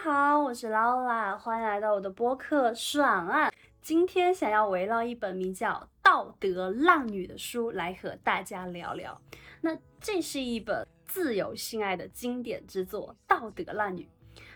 [0.00, 3.50] 好，我是劳拉，欢迎来到我的播客爽啊！
[3.82, 5.72] 今天想要围绕一本名叫
[6.04, 9.20] 《道德浪女》的书来和大家聊聊。
[9.60, 14.08] 那这是一本自由性爱的经典之作，《道德浪女》。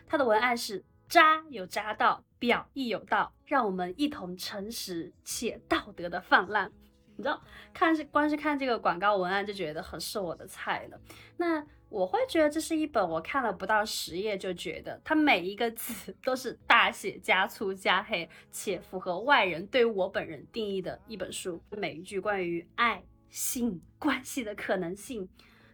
[0.06, 6.70] 它的文案是渣有渣道，表亦有道，让我们一同诚实且道德的泛滥。
[7.16, 7.42] 你知道，
[7.74, 11.00] 看是光是看这个广告文案就觉得很是我的菜了。
[11.36, 21.62] 那我会觉得这是一本我看了不到十页就觉得它每一个字 都是大写加粗加黑，且符合外人对我本人定义的一本书。
[21.70, 25.28] 每一句关于爱、性关系的可能性。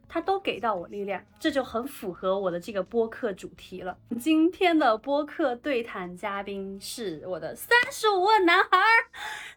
[0.08, 3.96] 他都给到我力量，这就很符合我的这个播客主题了。
[4.18, 8.78] 今天的播客对谈嘉宾是我的三十五问男孩。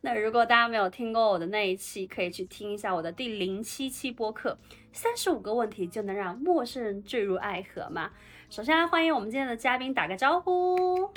[0.02, 4.58] 那如果大家没有听过我的那一期，可以去听一下我的第零七期播客。
[4.92, 8.12] 三十五个问题就能让陌生人坠入爱河吗？
[8.50, 11.10] 首先来欢迎我们今天的嘉宾，打个招呼。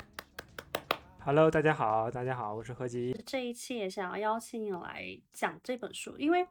[1.19, 3.13] Hello，大家好，大家好，我是何吉。
[3.25, 6.47] 这一期也想要邀请你来讲这本书，因为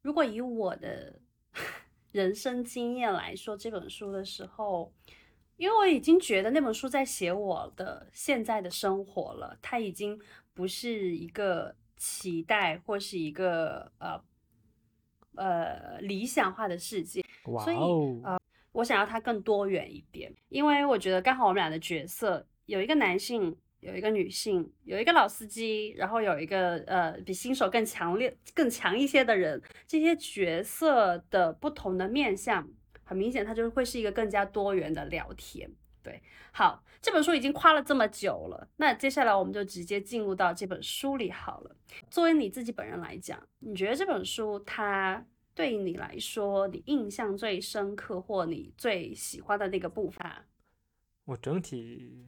[0.00, 1.20] 如果以我的。
[2.14, 4.92] 人生经验来说，这本书的时候，
[5.56, 10.16] 因为我已经觉得那本书在写我的现在的生活了，它已经
[10.54, 14.22] 不是一个期待或是一个呃
[15.34, 17.20] 呃理想化的世界，
[17.64, 17.76] 所以
[18.22, 18.38] 呃，
[18.70, 23.56] 我想要它更多元一点，因为我觉得刚好我们俩的角色有一个男性。
[23.84, 32.66] 有一个女性，有一个老司机，然后有一个呃比新手更强烈、更强一些的人，这些角色的不同的面相，
[33.04, 35.70] 很明显，它就会是一个更加多元的聊天。
[36.02, 41.76] 对，好，这本书已经夸了这么久了，那接下来我们就直接进入到这本书里好了。
[42.08, 45.22] 作为你自己本人来讲，你觉得这本书它
[45.54, 50.26] 对你来说，你印象最深刻或你最喜欢的那个部分？
[51.26, 52.24] 我整体。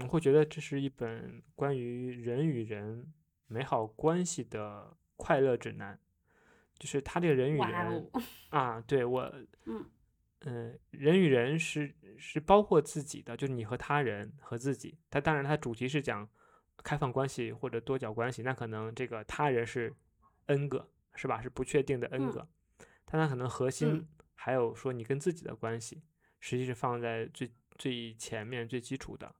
[0.00, 3.12] 我会觉得这是一本关于人与人
[3.46, 5.98] 美好关系的快乐指南，
[6.78, 8.10] 就是他这个人与人
[8.48, 9.32] 啊，对我，
[9.66, 9.84] 嗯
[10.40, 14.98] 嗯，人与人是是包括自己的，就是你和他人和自己。
[15.10, 16.28] 他当然他主题是讲
[16.78, 19.94] 开放关系或者多角关系，那可能这个他人是
[20.46, 21.40] n 个，是吧？
[21.42, 22.48] 是不确定的 n 个，
[23.04, 26.02] 但他可能核心还有说你跟自己的关系，
[26.40, 29.32] 实际是放在最最前面最基础的。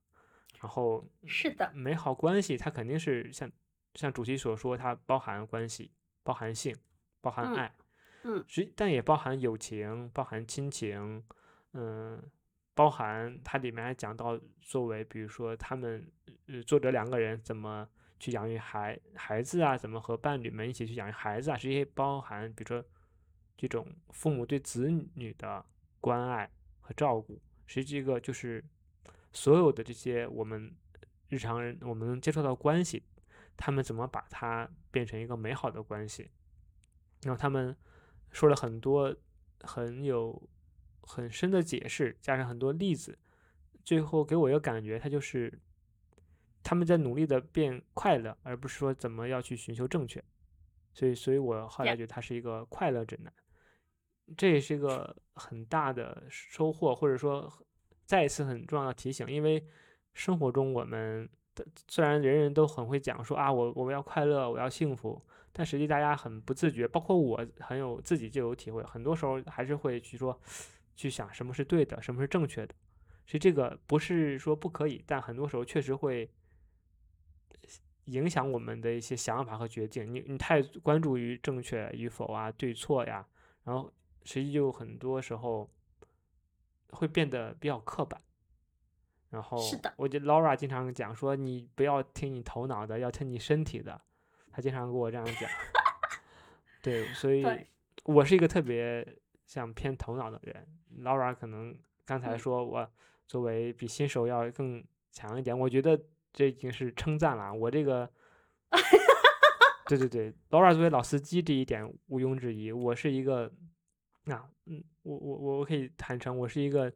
[0.63, 3.51] 然后是的，美好关系它肯定是像
[3.95, 5.91] 像主席所说，它包含关系，
[6.23, 6.73] 包含性，
[7.19, 7.75] 包含爱，
[8.23, 11.21] 嗯，实但也包含友情，包含亲情，
[11.73, 12.23] 嗯，
[12.73, 16.09] 包含它里面还讲到作为，比如说他们
[16.65, 17.85] 作者两个人怎么
[18.17, 22.81] 去养育孩孩子啊，怎么和伴侣们一起去养育孩子啊，这些包含比如说
[23.57, 25.65] 这种父母对子女的
[25.99, 28.63] 关爱和照顾，实际这个就是。
[29.33, 30.71] 所有的这些我们
[31.29, 33.03] 日常人我们能接触到关系，
[33.57, 36.29] 他们怎么把它变成一个美好的关系？
[37.23, 37.75] 然后他们
[38.31, 39.15] 说了很多
[39.61, 40.39] 很有
[41.01, 43.17] 很深的解释，加上很多例子，
[43.83, 45.59] 最后给我一个感觉，他就是
[46.61, 50.23] 他们在努力的变快乐，而不是说怎么要去寻求正确。
[50.93, 53.33] 所以，所以我后来觉得他是一个快乐指南，
[54.37, 57.51] 这也是一个很大的收获，或者说。
[58.05, 59.65] 再一次很重要的提醒，因为
[60.13, 65.21] 生活中我们的虽然人人都很会讲说啊，我我们要快乐，我要幸福，
[65.51, 70.39] 但实际大家很不自觉，包括我很有自己就有体会，很多时候还是会去说
[70.95, 72.75] 去想什么是对的，什么是正确的。
[73.25, 76.29] 所以这个不是说不可以，但很多时候确实会
[78.05, 80.13] 影响我们的一些想法和决定。
[80.13, 83.25] 你你太关注于正确与否啊，对错呀，
[83.63, 83.91] 然后
[84.25, 85.69] 实际就很多时候。
[86.93, 88.21] 会变得比较刻板，
[89.29, 93.99] 然后是的，我觉得 Laura 经常讲说，你不要听你头脑的，要听你身体的。
[94.51, 95.49] 他经常跟我这样讲。
[96.81, 97.43] 对，所以
[98.03, 99.05] 我是一个特别
[99.45, 100.67] 像偏头脑的人。
[101.01, 101.75] Laura 可能
[102.05, 102.87] 刚才说我
[103.25, 105.99] 作为比新手要更强一点，我觉得
[106.31, 107.51] 这已经是称赞了。
[107.51, 108.07] 我这个，
[109.87, 112.71] 对对对，Laura 作为老司机这一点毋庸置疑。
[112.71, 113.51] 我是一个。
[114.25, 114.35] 那
[114.67, 116.91] 嗯，我我我我可以坦诚，我是一个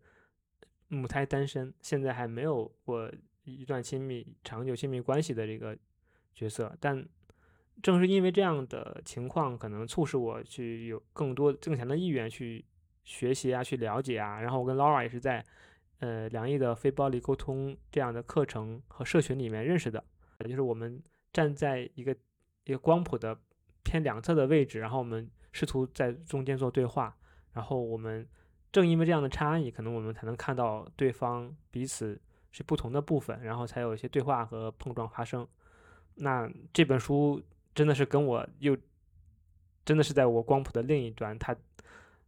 [0.88, 3.12] 母胎单身，现在还没有过
[3.44, 5.78] 一段亲密长久亲密关系的这个
[6.34, 6.74] 角色。
[6.80, 7.06] 但
[7.84, 12.64] 正是因为这样的情况，可能促使我去有更多挣钱的意愿去
[13.04, 14.40] 学习啊，去了解啊。
[14.40, 15.46] 然后我跟 Laura 也是在
[16.00, 20.02] 呃两亿的非暴力沟通这样的课程和社群里面认识的，
[20.40, 21.04] 也就是我们
[21.34, 22.16] 站在一个
[22.64, 23.38] 一个光谱的
[23.84, 25.30] 偏两侧的位置，然后我们。
[25.54, 27.17] 试图在中间做对话，
[27.58, 28.24] 然后我们
[28.72, 32.22] 正因为这样的差异，可能我们才能看到对方彼此
[32.52, 35.48] 是不同的部分，然后才有一些对话和碰撞发生。
[36.14, 37.42] 那这本书
[37.74, 38.78] 真的是跟我又
[39.84, 41.56] 真的是在我光谱的另一端，它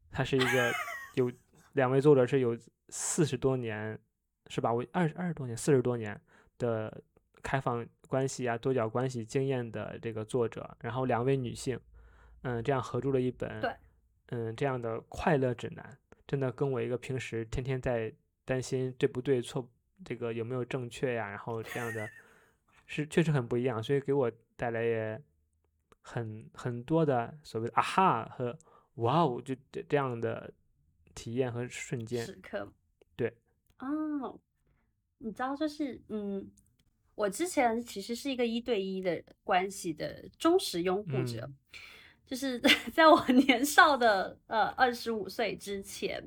[0.10, 0.72] 它是一个
[1.14, 1.32] 有
[1.74, 2.58] 两位作者是有
[2.90, 4.00] 四十多年
[4.48, 4.74] 是吧？
[4.74, 6.20] 我二二十多年四十多年
[6.58, 7.04] 的
[7.44, 11.80] 开放关系啊多角关系经验的这个作者，然后两位女性，
[12.42, 13.72] 嗯，这样合著了一本对，
[14.30, 18.14] 嗯这样的快乐指南，真的跟我一个平时天天在
[18.46, 19.70] 担心对不对错
[20.04, 22.10] 这个有没有正确呀，然后这样的。
[22.92, 25.22] 是确实很不一样，所以给我带来也
[26.02, 28.58] 很很多的所谓的啊哈和
[28.96, 30.52] 哇哦，就这这样的
[31.14, 32.68] 体验和瞬间时刻。
[33.16, 33.32] 对，
[33.78, 34.40] 哦，
[35.20, 36.50] 你知道，就是嗯，
[37.14, 41.48] 我之前其实是一个一对一的关系的忠实拥护者，
[42.30, 42.60] 就是
[42.94, 46.24] 在我年少的呃二十五岁之前，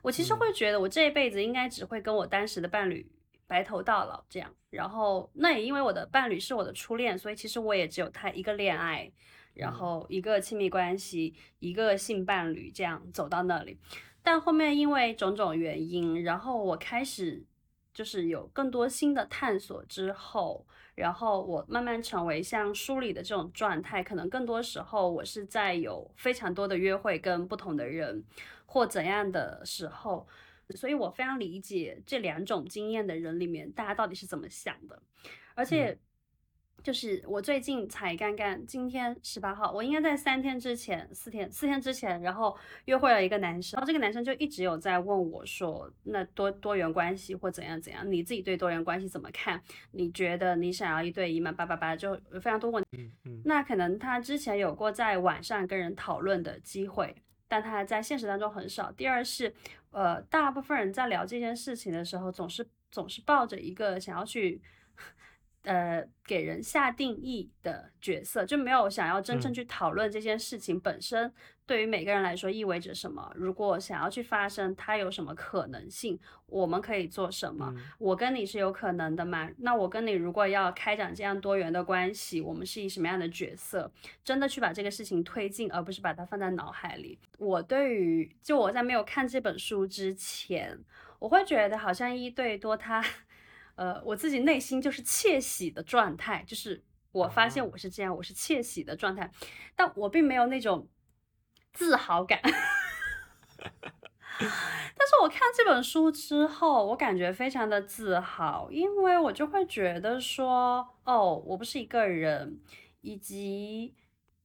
[0.00, 3.06] 我其实会觉得我这一辈子应该只会跟我当时的伴侣。
[3.44, 9.12] 白头到老这样，然后那也因为我的伴侣是我的初恋，所以其实我也只有他一个恋爱，
[9.52, 13.78] 然后一个亲密关系，一个性伴侣这样走到那里。
[14.22, 17.44] 但后面因为种种原因，然后我开始
[17.92, 28.24] 就是有更多新的探索之后，然后我慢慢成为像书里的这种状态，可能更多时候我是在有非常多的约会跟不同的人
[28.66, 30.26] 或怎样的时候。
[30.74, 35.02] 所以我非常理解这两种经验的人里面，大家到底是怎么想的。
[35.54, 35.98] 而且，
[36.82, 42.56] 就是我最近才刚刚今天十八号，我应该在三天之前、四天、四天之前，然后
[42.86, 49.62] 约会了一个男生，然后这个男生就一直有在问我说：“那多多元关系或怎样怎样，你自己对多元关系怎么看？
[49.92, 52.84] 你觉得你想要一对一吗？”叭叭叭，就非常多问。
[52.98, 53.42] 嗯嗯。
[53.44, 57.14] 那可能他之前有过在晚上跟人讨论的机会，
[57.46, 58.90] 但他在现实当中很少。
[58.92, 59.54] 第二是。
[59.92, 64.58] 呃，大部分人在聊这件事情的时候，总是总是抱着一个想要去，
[65.64, 71.32] 呃，给人下定义的角色，就没有想要真正去讨论这件事情本身。
[71.64, 73.32] 对于每个人来说意味着什么？
[73.36, 76.18] 如果想要去发生，它有什么可能性？
[76.46, 77.72] 我们可以做什么？
[77.98, 79.48] 我跟你是有可能的吗？
[79.58, 83.90] 那我跟你如果要开展这样多元的关系，我们是以什么样的角色？
[84.24, 87.16] 真的去把这个事情推进，而不是把它放在脑海里。
[87.38, 90.76] 我对于就我在没有看这本书之前，
[91.20, 93.02] 我会觉得好像一对多，他，
[93.74, 96.82] 呃，我自己内心就是窃喜的状态，就是
[97.12, 99.30] 我发现我是这样，我是窃喜的状态，
[99.76, 100.88] 但我并没有那种。
[101.74, 102.52] 自豪感， 但
[104.42, 112.60] 是我看这本书之后，我感觉非常的自豪，因为我就会觉得说，哦，我不是一个人，
[113.00, 113.94] 以及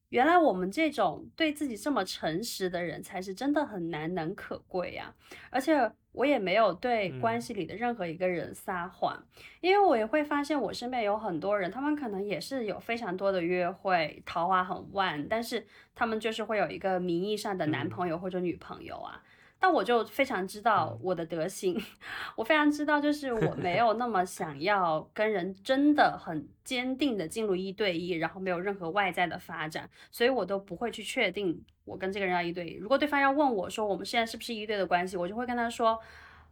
[0.09, 5.13] 原来我们这种对自己这么诚实的人，才是真的很难能可贵呀，
[5.49, 5.91] 而且。
[6.13, 9.23] 我也没有对关系里的任何一个人撒谎，
[9.61, 15.63] 因为我也会发现我身边有很多人，他们可能也是有非常多的约会，桃花很旺，但是
[15.93, 19.21] 他们就是会有一个名义上的男朋友或者女朋友啊。
[19.59, 21.75] 但我就非常知道我的德行，
[22.37, 32.73] 我非常知道，就是我没有那么想要跟人真的很坚定的进入一对一，然后没有任何外在的发展，所以我都不会去确定我跟这个人要一对一。
[32.75, 35.99] 如果对方要问我说我们现在是不是一对的关系，我就会跟他说，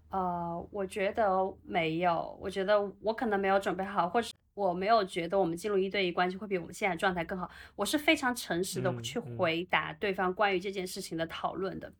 [0.09, 7.47] 呃，我觉得没有，我觉得我可能没有准备好，或者我没有觉得我们进入一对一关系会比我们现在状态更好。
[7.75, 11.91] 我是非常诚实的去回答对方关于这件事情的讨论的。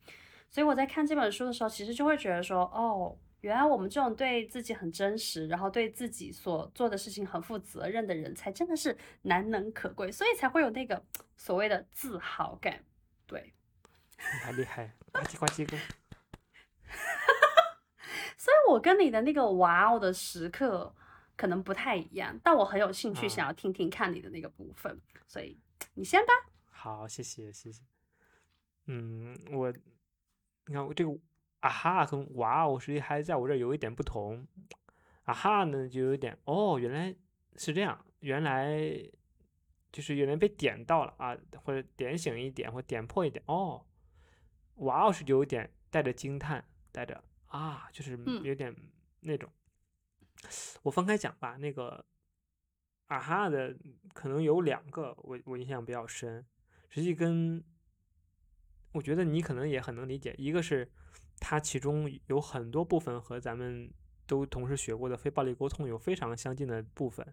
[0.50, 11.04] 所以我在看这本书的时候，其实就会觉得说，哦，原来我们这种对自己很真实，然后对自己所做的事情很负责任的人，才真的是难能可贵，所以才会有那个
[11.36, 12.82] 所谓的自豪感。
[13.26, 13.52] 对，
[14.16, 15.76] 太厉害，呱唧呱唧呱。
[18.38, 20.94] 所以，我跟你的那个哇哦的时刻
[21.36, 25.58] 可能不太一样，但我很有兴趣想要听听看你的那个部分，所以
[25.94, 26.32] 你先吧。
[26.70, 27.82] 好，谢谢，谢谢。
[28.86, 29.70] 嗯，我。
[30.66, 31.16] 你看我这个
[31.60, 34.46] 啊哈跟哇哦，实际还在我这儿有一点不同。
[35.22, 37.14] 啊哈呢，就有点哦，原来
[37.56, 38.78] 是这样，原来
[39.90, 43.42] 就是有人被点到了啊，或者点醒一点，或点破一点。
[43.46, 43.84] 哦，
[44.76, 48.74] 哇哦是有点带着惊叹，带着啊，就是有点
[49.20, 49.50] 那种。
[50.82, 52.04] 我分开讲吧，那个
[53.06, 53.76] 啊哈的
[54.14, 56.44] 可能有两个，我我印象比较深，
[56.88, 57.64] 实际跟。
[58.96, 60.90] 我觉得你可能也很能理解，一个是
[61.38, 63.92] 它其中有很多部分和咱们
[64.26, 67.26] 都同时学过的非暴力沟通有非常相近的部分，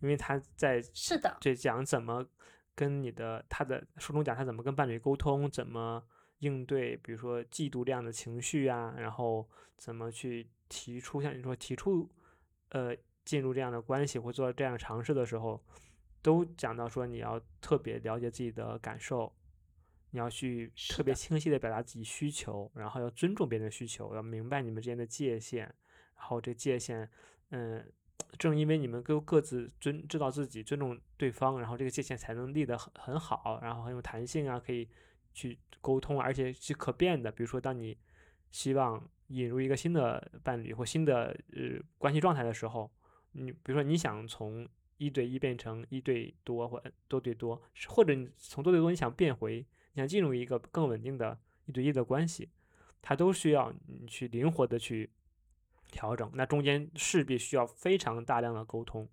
[0.00, 2.26] 因为他在是的，这讲怎么
[2.74, 6.02] 跟你的他的书中讲他怎么跟伴侣沟通，怎么
[6.38, 12.10] 应对，比如说嫉妒这样的情绪啊，然后怎么去提出像你说提出
[12.70, 15.62] 呃进入这样的关系或做这样尝试的时候，
[16.22, 19.30] 都讲到说你要特别了解自己的感受，
[20.12, 25.64] 你要去特别清晰的表达自己需求，然后要尊重别人的需求，要明白你们之间的界限，
[26.16, 27.10] 然后这界限，
[27.50, 27.84] 嗯。
[28.38, 34.88] 正因为你们都各自尊知道自己尊重对方，然后这个界限才能立得很很好，然后很有弹性啊，可以
[35.34, 37.30] 去沟通，而且是可变的。
[37.30, 37.98] 比如说，当你
[38.50, 42.90] 希望引入一个新的伴侣或新的呃关系状态的时候，
[43.32, 44.66] 你比如说你想从
[44.96, 52.50] 一对一变成一对多或多对多，或者你从多对多你想变回你想进入一个更稳定的一对一的关系，
[53.00, 55.10] 它都需要你去灵活的去。
[55.94, 59.06] 调整，那中间势必需要非常大量的沟通。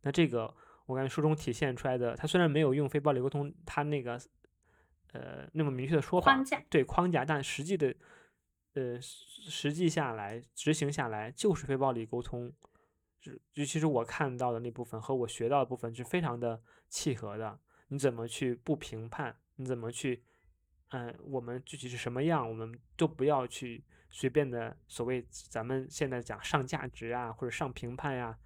[0.00, 0.54] 那这个
[0.86, 4.18] 我感觉书中体现出来的，它虽然没有用非暴力沟通，它那个
[5.12, 6.34] 呃那么明确的说法，
[6.70, 7.94] 对框架，但实际的
[8.72, 12.50] 呃实际下来执行下来就是非暴力沟通。
[13.20, 17.60] 就其实我看到的那部分和我学到的部分是非常的契合的。
[17.88, 19.36] 你怎么去不评判？
[19.56, 20.22] 你怎么去
[20.88, 23.84] 嗯，我们具体是什么样，我们都不要去。
[24.16, 28.38] 随便的所谓咱们现在讲上价值啊，或者上评判呀，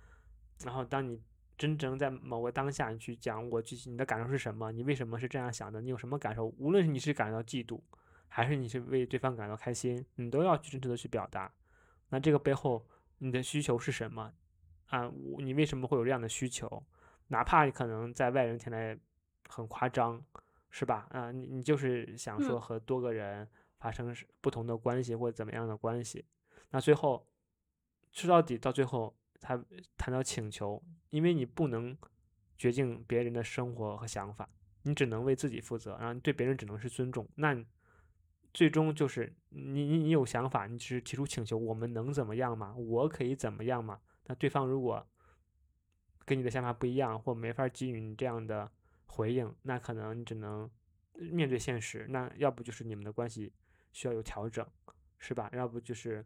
[0.65, 1.21] 然后当你
[1.59, 7.79] 真正在某个当下，你去讲我具体你的感受是什么，你为什么是这样想的，你有什么感受，无论是你是感到嫉妒，
[8.29, 11.53] 还是你是为对方感到开心，你都要去真诚的去表达。
[12.09, 12.89] 那这个背后
[13.19, 14.33] 你的需求是什么
[14.87, 15.13] 啊？
[15.37, 16.83] 你为什么会有这样的需求？
[17.27, 18.99] 哪怕你可能在外人听来
[19.51, 20.25] 很夸张，
[20.71, 21.07] 是吧？
[21.11, 23.49] 啊，你你就是想说和多个人。
[23.81, 26.25] 发生不同的关系或者怎么样的关系，
[26.71, 27.25] 那最后
[28.11, 29.57] 说到底，到最后他
[29.97, 31.97] 谈到请求，因为你不能
[32.57, 34.51] 决定别人的生活和想法，
[34.83, 37.29] 你只能为自己负责，然后对别人只能是尊重。
[37.37, 37.57] 那
[38.53, 42.75] 最终就是你你你有想法，你只是提出请求，我们能怎么样吗？
[42.75, 44.01] 我可以怎么样吗？
[44.27, 45.07] 那对方如果
[46.25, 48.69] 跟你的想法不一样，或没法给予你这样的
[49.09, 50.71] 回应，那可能你只能
[51.15, 52.07] 面对现实。
[52.09, 53.53] 那要不就是你们的关系。
[53.91, 54.65] 需要有调整，
[55.19, 55.51] 是吧？
[55.55, 56.25] 要不就是，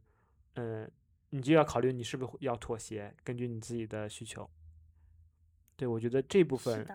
[0.54, 0.90] 嗯，
[1.30, 4.50] 你就要考虑你是不是要妥协，根据你自己的需求。
[5.76, 6.86] 对我觉得这部分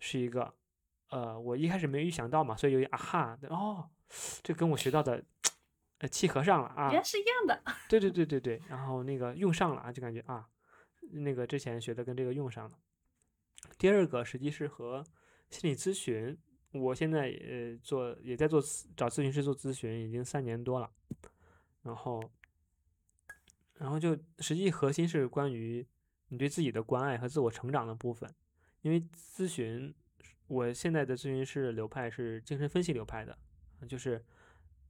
[0.00, 0.52] 是一个，
[1.10, 3.90] 呃，我一开始没有预想到嘛，所以有点啊哈，哦，
[4.42, 5.22] 这跟我学到的，
[5.98, 7.62] 呃，契合上了啊，原来是一样的。
[7.88, 10.48] 对对对对对，然后那个用上了啊，就感觉啊，
[11.12, 12.76] 那个之前学的跟这个用上了。
[13.78, 15.04] 第二个实际是和
[15.54, 16.36] 心理咨询。
[16.72, 18.60] 我现在呃做也在做
[18.96, 20.90] 找咨询师做咨询，已经三年多了，
[21.82, 22.20] 然后，
[23.74, 25.86] 然后就实际核心是关于
[26.30, 28.28] 你对自己的关爱和自我成长的部分。
[28.82, 29.94] 因为咨询，
[30.48, 33.38] 我现在的咨询师流派是精神分析流派的，
[33.86, 34.20] 就是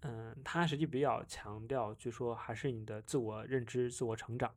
[0.00, 4.54] 嗯，他实际比较强调，就说还是你的自我认知、自我成长，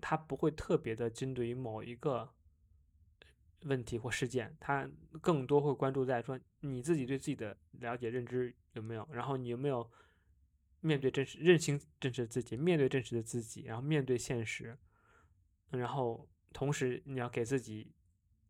[0.00, 2.30] 他不会特别的针对于某一个。
[3.64, 4.88] 问题或事件，他
[5.20, 9.90] 更多会关注在说你自己对自己的了解认知有没有，然后你有没有
[10.80, 14.78] 面对真实、认清真实的自己，面对真实的自己，然后面对现实，
[15.70, 17.92] 然后同时你要给自己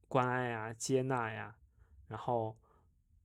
[0.09, 1.57] 关爱呀、接纳呀，
[2.09, 2.59] 然后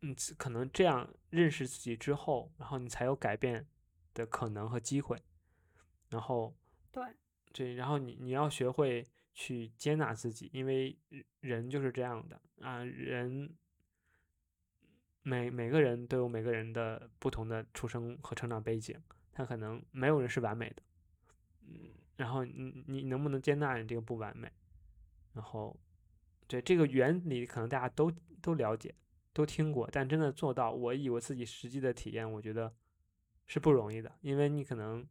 [0.01, 3.67] 嗯，可能这样认识自己之后，然后你才有改变
[4.13, 5.17] 的可能和机会，
[6.09, 6.55] 然后
[6.91, 7.03] 对
[7.51, 9.07] 对，然后你你要学会。
[9.39, 10.93] 去接纳自己，因为
[11.39, 13.49] 人就是这样的啊，人
[15.23, 20.83] 每每个人都有每个人的不同的出生和成长背景，他可能没有人是完美的，
[21.61, 24.51] 嗯，然后你你能不能接纳你这个不完美？
[25.33, 25.79] 然后
[26.45, 28.93] 对这个原理可能大家都都了解，
[29.31, 32.75] 都听过，但真的做到，我以我自己实际的体验，我觉得
[33.47, 35.07] 是不容易的，因为你可能。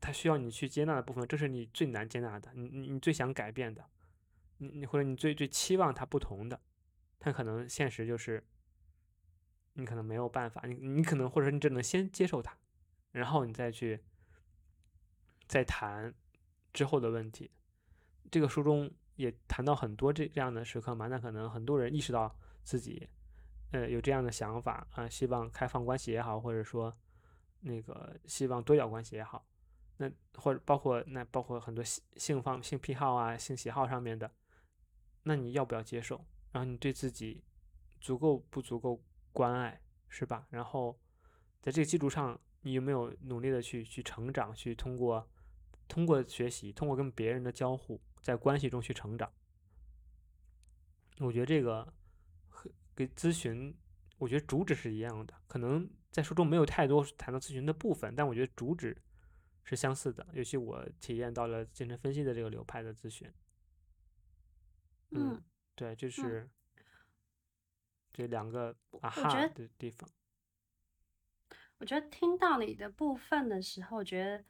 [0.00, 3.84] 他需要你去接纳的部分，这是你最难接纳的，你你你最想改变的，
[4.58, 6.60] 你你或者你最最期望他不同的，
[7.18, 8.46] 他可能现实就是，
[9.74, 12.56] 你可能没有办法，你你可能或者你只能先接受他，
[13.12, 14.00] 然后你再去
[15.46, 16.14] 再谈
[16.72, 17.50] 之后的问题。
[18.30, 23.08] 这个书中也谈到很多这这样的时刻嘛，那可能很多人意识到自己
[23.72, 26.96] 呃有这样的想法啊，希望开放关系也好，或者说
[27.60, 29.44] 那个希望多角关系也好。
[30.00, 34.30] 那或者包括那包括很多性性方性癖好啊性喜好上面的，
[35.24, 36.24] 那你要不要接受？
[36.52, 37.42] 然后你对自己
[38.00, 39.02] 足够不足够
[39.32, 40.46] 关爱是吧？
[40.50, 40.98] 然后
[41.60, 44.54] 在这个基础上，你有没有努力的去去成长？
[44.54, 45.28] 去通过
[45.88, 49.30] 通过学习，通过跟别人的交互，在关系中去成长？
[51.18, 51.92] 我觉得这个
[52.48, 53.76] 和给咨询，
[54.18, 55.34] 我觉得主旨是一样的。
[55.48, 58.96] 可能在书中没有太多谈到咨询的部分，但我觉得主旨。
[59.68, 63.30] 是相似的，尤其我体验到了精神分析的这个流派的咨询。
[65.10, 65.42] 嗯，
[65.74, 66.48] 对，就是
[68.12, 70.08] 这两个啊哈的地方。
[71.78, 74.44] 我觉得听到你的部分的时候，我觉得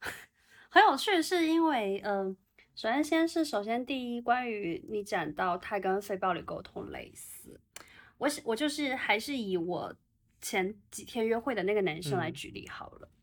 [0.70, 2.36] 很有趣，是因为，嗯、
[2.74, 7.60] 首先先是首先第一，关于你讲到他跟非暴力沟通类似，
[8.18, 9.94] 我是我就是还是以我
[10.40, 13.13] 前几天约会的那个男生来嗯举例好了，嗯、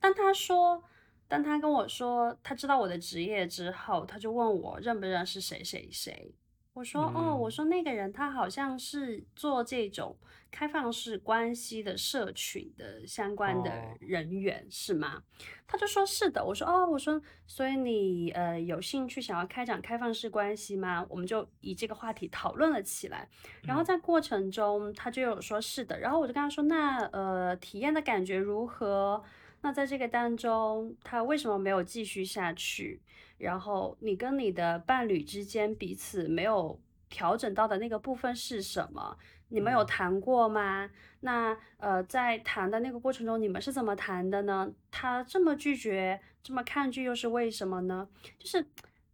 [0.00, 0.82] 当他说。
[1.28, 6.34] 当他跟我说他知道我的职业之后，他就问我认不认识谁谁谁。
[6.74, 10.16] 我说哦，我嗯说那个人他好像是做这种
[10.50, 15.22] 开放式关系的社群的相关的哦人员，是吗？
[15.66, 16.42] 他就说是的。
[16.42, 21.06] 我说哦，我说所以你呃有兴趣想要开展开放式关系吗？
[21.10, 23.28] 我们就以这个话题讨论了起来。
[23.64, 29.22] 然后嗯在过程中，他就有说是的，然后我就跟他说，那呃体验的感觉如何？
[29.62, 33.00] 那在这个当中，他为什么没有继续下去？
[33.38, 36.78] 然后你跟你的伴侣之间彼此没有
[37.08, 39.16] 调整到的那个部分是什么？
[39.48, 40.90] 你们有嗯谈过吗？
[41.20, 44.70] 那呃，在谈的那个过程中，你们是怎么谈的呢？
[44.90, 48.08] 他这么拒绝，这么抗拒，又是为什么呢？
[48.38, 48.66] 就是，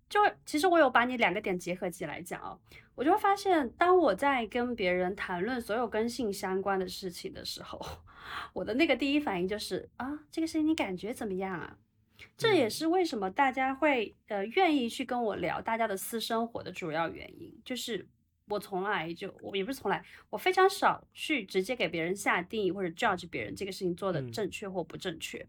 [0.09, 2.59] 就其实我有把你两个点结合起来讲哦，
[2.95, 7.81] 我就会发现，当我在跟别人谈论所有跟性相关的事情的时候，
[8.53, 11.79] 我的那个第一反应就是啊，这个事情你感觉怎么样啊？
[12.37, 18.09] 这也嗯是为什么大家会呃愿意去跟我聊大家的私生活的主要原因，就是
[18.49, 25.47] 我从来就我也不是从来，我非常少去直接给别人下定义或者 judge 别人这个事情做的嗯正确或不正确。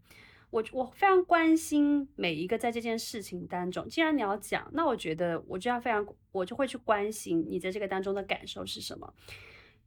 [0.50, 9.14] 我我非常关心每一个在这件事情当中，既然你要讲，那我觉得我就要非常，我就会去关心你在这个当中的感受是什么。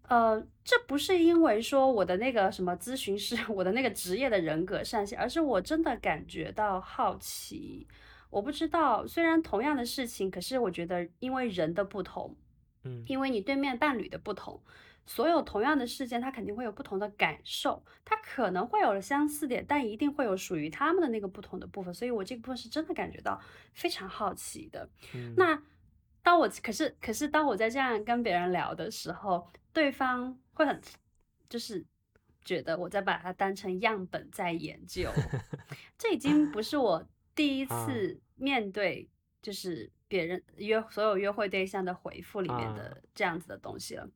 [0.08, 7.88] 呃，这不是因为说我的那个什么咨询师， 我的那个职业的人格上线，而是我真的感觉到好奇。
[8.30, 12.36] 我不知道，虽然同样的事情，可是我觉得因为人的不同，
[12.84, 14.60] 嗯因为你对面伴侣的不同，
[15.06, 23.40] 所有同样的事件，他肯定会有不同的感受，他可能会有了相似点，但一定会有属于他们的那个不同的部分，所以我这个部分是真的感觉到
[23.72, 24.90] 非常好奇的。
[25.14, 25.62] 嗯那
[26.24, 30.82] 当我可是可是当我在这样跟别人聊的时候，对方会很
[31.50, 31.86] 就是
[32.44, 35.12] 觉得我在把它当成样本在研究，
[36.00, 37.06] 这已经不是我
[37.36, 39.08] 第一啊次面对
[39.42, 44.08] 就是别人约所有约会对象的回复里面啊的这样子的东西了。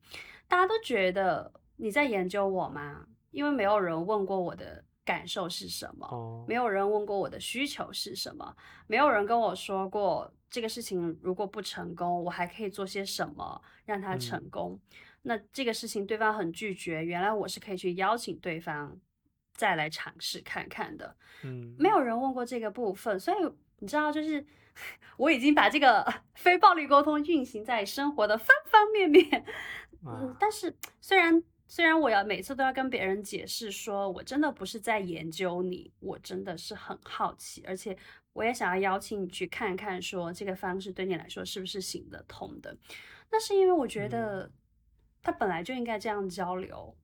[0.48, 3.06] 大家都觉得你在研究我吗？
[3.30, 6.06] 因为没有人问过我的感受是什么。
[6.06, 14.80] 哦没有人问过我的需求是什么，没有人跟我说过这个事情如果不成功，我还可以做些什么让它成嗯功。
[15.22, 18.98] 那这个事情对方很拒绝，原来我是可以去邀请对方
[19.52, 21.16] 再来尝试看看的。
[21.42, 23.36] 嗯没有人问过这个部分，所以
[23.80, 24.44] 你知道，就是
[25.18, 26.06] 我已经把这个
[26.36, 29.44] 非暴力沟通运行在生活的方方面面。
[30.06, 37.94] 嗯啊，但是虽然虽然我要每次都要跟别人解释说，我真的不是在研究你，我真的是很好奇，而且
[38.38, 42.76] 我也想要邀请你去看看，说这个方式对你来说是不是行得通的。
[43.32, 44.52] 那是因为我觉嗯得
[45.20, 46.96] 他本来就应该这样交流，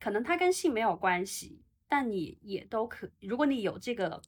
[0.00, 4.20] 可能他跟性没有关系，但你也都可，如果你有这个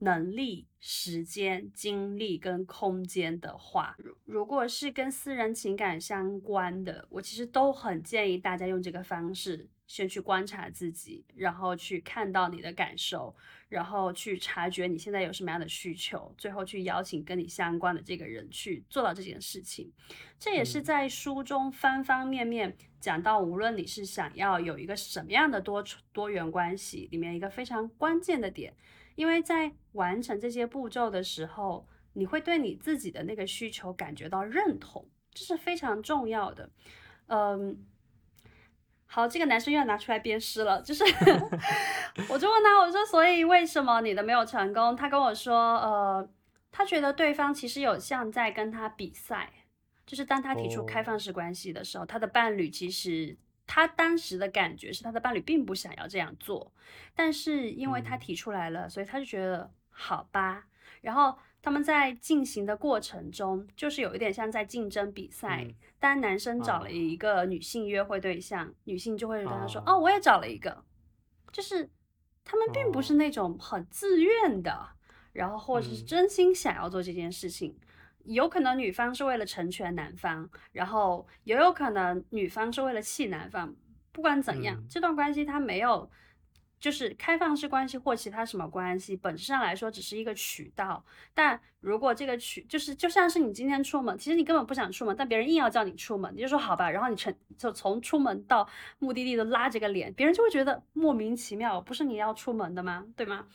[0.00, 13.34] 能力、时间、精力跟空间的话，如如果是跟私人情感相关的，我其实都很建议大家用这个方式先去观察自己，然后去看到你的感受，
[13.74, 19.92] 然后去察觉你现在有什么样的需求，最后去邀请跟你相关的这个人去做到这件事情。
[20.38, 28.72] 这也是嗯在书中方方面面讲到，无论你是想要有一个什么样的多多元关系，里面一个非常关键的点，
[29.16, 36.70] 因为在完成这些步骤的时候，你会对你自己的那个需求感觉到认同，这是非常重要的。
[37.26, 37.84] 嗯，
[39.14, 41.04] 好，这个男生又要拿出来鞭尸了，就是
[42.28, 44.96] 我就问他，我说，所以为什么你的没有成功？
[44.96, 46.28] 他跟我说，呃，
[46.72, 49.48] 他觉得对方其实有像在跟他比赛，
[50.04, 56.72] 就是当他提出开哦放式关系的时候，他的伴侣其实他当时的感觉是他的伴侣并不想要这样做，
[57.14, 60.64] 但是因为他嗯提出来了，所以他就觉得好吧。
[61.02, 65.64] 然后他们在进行的过程中，就是有一点像在竞争比赛。
[65.66, 70.84] 嗯当男生找了啊一个女性约会对象，女性就会跟他说：“啊哦，我也找了一个。”
[71.50, 71.88] 就是
[72.44, 74.86] 他们并不是哦那种很自愿的，
[75.32, 77.74] 然后或者是嗯真心想要做这件事情。
[78.24, 83.74] 有可能女方是为了成全男方，然后也有可能女方是为了气男方。
[84.12, 86.10] 不管怎样，嗯这段关系他没有
[86.84, 91.02] 就是开放式关系或其他什么关系，本质上来说只是一个渠道。
[91.32, 98.68] 但如果这个渠就是就像是你今天出门，其实你根本不想出门，但别人硬要叫你出门，你就说好吧，然后你成就从出门到
[98.98, 103.06] 目的地都拉着个脸，别人就会觉得莫名其妙，不是你要出门的吗？
[103.16, 103.48] 对吗？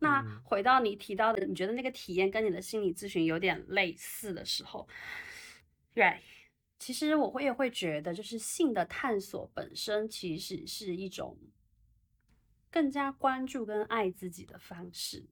[0.00, 4.88] 那回到你提到的，你觉得那个体验跟你的心理咨询有点类似的时候，
[5.94, 6.18] 对，
[6.80, 11.38] 其实我会也会觉得，就是性的探索本身其实是一种。
[12.72, 15.24] 更加关注跟爱自己的方式，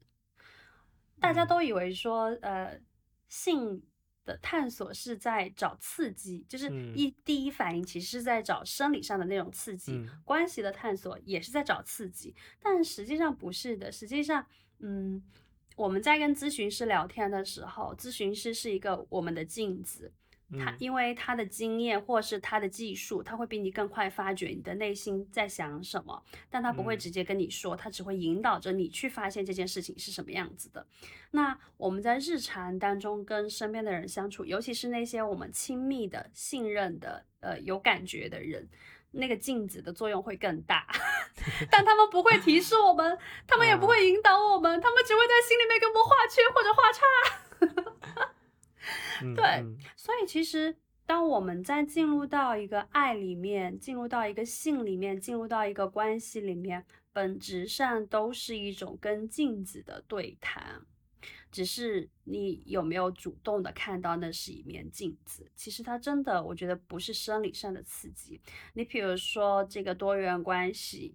[1.18, 2.79] 大家都以为说，呃，
[3.29, 3.83] 性
[4.26, 13.90] 的探索是在找刺激，就是一第一反应其实是在找生理上的那种刺激，关系的探索也是在找刺激，但实际上不是的。
[13.90, 14.46] 实际上，
[14.81, 15.22] 嗯，
[15.76, 20.12] 我们在跟咨询师聊天的时候，咨询师是一个我们的镜子。
[20.59, 30.85] 他因为他的经验或是他的技术，他会比你更快发觉你的内心在想什么，但他不会直接跟你说，他只会引导着你去发现这件事情是什么样子的。
[31.31, 38.69] 那我们在日常当中跟身边的人相处，尤其是那些我们亲密的、信任的、呃有感觉的人，
[39.13, 40.87] 那个镜子的作用会更大。
[41.71, 48.31] 但他们不会提示我们，他们也不会引导我们，他们只会在心里面给我们画圈或者画叉。
[49.37, 49.64] 对，
[49.96, 50.74] 所以其实
[51.05, 60.81] 当我们在进入到一个爱里面，进入到一个性里面，进入到一个关系里面，本质上都是一种跟镜子的对谈，
[61.50, 65.50] 只是你有没有主动的看到那是一面镜子。
[65.55, 68.40] 其实它真的，我觉得不是生理上的刺激。
[68.72, 71.14] 你比如说这个多元关系，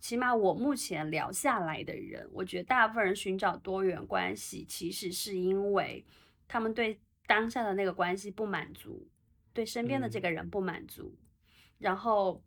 [0.00, 6.04] 起码我目前聊下来的人，我觉得大部分人寻找多元关系，其实是因为。
[6.48, 9.06] 他们对当下的那个关系不满足，
[9.52, 11.14] 对身边的这个人不满足，
[11.78, 12.42] 然后，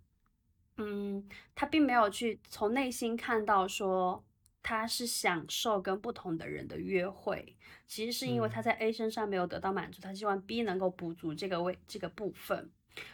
[0.77, 4.25] 嗯，他并没有去从内心看到说
[4.63, 12.71] 他是享受跟不同的人的约会，其实是因为他在 A 身上没有得到满足，他希望 B 能够补足这个位这个部分。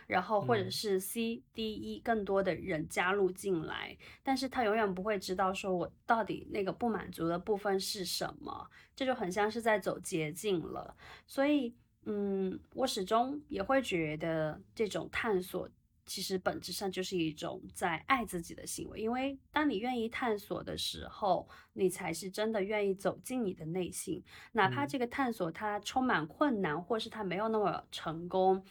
[0.07, 10.95] 然后或者是 C、D、E 更多的人加入进来，但是他永远不会知道说我到底那个不满足的部分是什么，这就很像是在走捷径了。
[11.25, 15.69] 所以，嗯，我始终也会觉得这种探索
[16.05, 28.63] 其实本质上就是一种在爱自己的行为，因为当你愿意探索的时候，你才是真的愿意走进你的内心，哪怕这个探索它充满困难，或是它没有那么成功。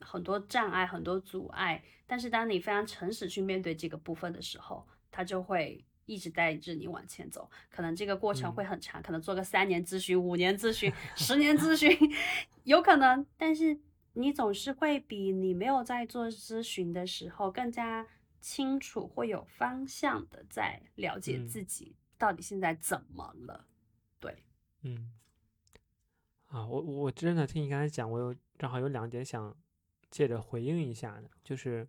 [0.00, 7.50] 很多障碍，很多阻碍，但是当你非常诚实去面对这个部分的时候，它就会一直带着你往前走。
[7.70, 11.96] 可能这个过程会很长，可能做个三年咨询、五年咨询、十年咨询，
[12.64, 13.24] 有可能。
[13.38, 13.80] 但是
[14.12, 18.06] 你总是会比你没有在做咨询的时候更加
[18.40, 23.64] 清楚，会有方向的在了解自己到底现在怎么了。
[24.20, 24.44] 对，
[24.82, 25.12] 嗯，
[26.48, 29.56] 啊，我我真的听你刚才讲，我有正好有两点想。
[30.14, 31.84] 借着回应一下呢，就是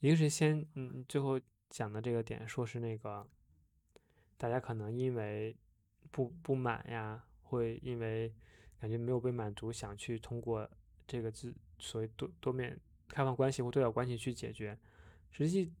[0.00, 3.26] 一个是先嗯最后讲的这个点，说是那个
[4.36, 5.56] 大家可能因为
[6.10, 8.30] 不不满呀，会因为
[8.78, 10.68] 感觉没有被满足，想去通过
[11.06, 14.78] 这个自所谓多多面开放关系或多角关系去解决。
[15.30, 15.72] 实际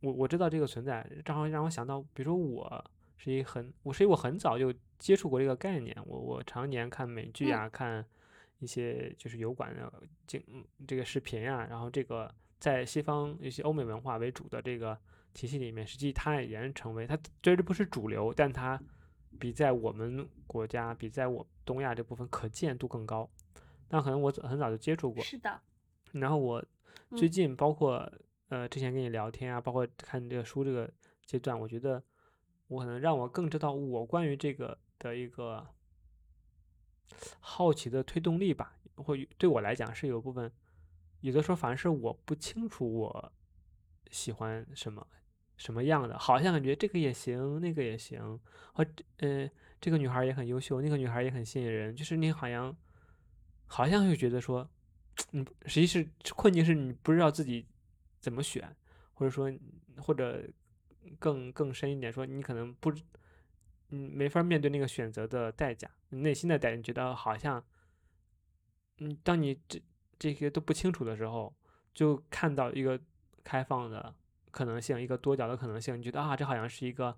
[0.00, 8.06] 我我知道这个存在，正好让我想到，比如说我是一很我是一我很早就接触过这个概念，我我常年看美剧啊看。
[8.58, 9.92] 一些就是油管的
[10.26, 10.42] 经
[10.86, 14.98] 这个视频啊，然后这个在西方一些欧美文化为主的这个
[15.32, 18.80] 体系里面，实际它也成为它虽然不是主流，但它
[19.38, 23.30] 比在我们国家，比在我东亚这部分可见度更高。
[23.90, 25.60] 那可能我很早就接触过，是的。
[26.12, 26.64] 然后我
[27.16, 28.10] 最近包括
[28.48, 30.90] 呃之前跟你聊天啊，包括看这个书这个
[31.24, 32.02] 阶段，我觉得
[32.66, 35.64] 我可能让我更知道我关于这个的一个。
[37.40, 40.50] 好奇的推动力吧，或对我来讲是有部分，
[41.20, 43.32] 有的时候反而是我不清楚我
[44.10, 45.06] 喜欢什么
[45.56, 48.38] 什么样的，好像感觉这个也行，那个也行，
[48.72, 48.86] 或
[49.18, 49.48] 呃
[49.80, 52.76] 这个女孩也很优秀，那个女孩也很吸引人，就是你好像
[53.66, 54.68] 好像会觉得说，
[55.32, 57.66] 嗯，实际是困境是你不知道自己
[58.20, 58.76] 怎么选，
[59.14, 59.52] 或者说
[59.98, 60.42] 或者
[61.18, 62.92] 更更深一点说，你可能不。
[63.90, 67.62] 嗯，没法面对那个选择的代价，你内心的代价，觉得好像，
[68.98, 69.80] 嗯，当你这
[70.18, 71.54] 这些都不清楚的时候，
[71.94, 73.00] 就看到一个
[73.42, 74.14] 开放的
[74.50, 77.16] 可能性，一个多角的可能性，你觉得啊，这好像是一个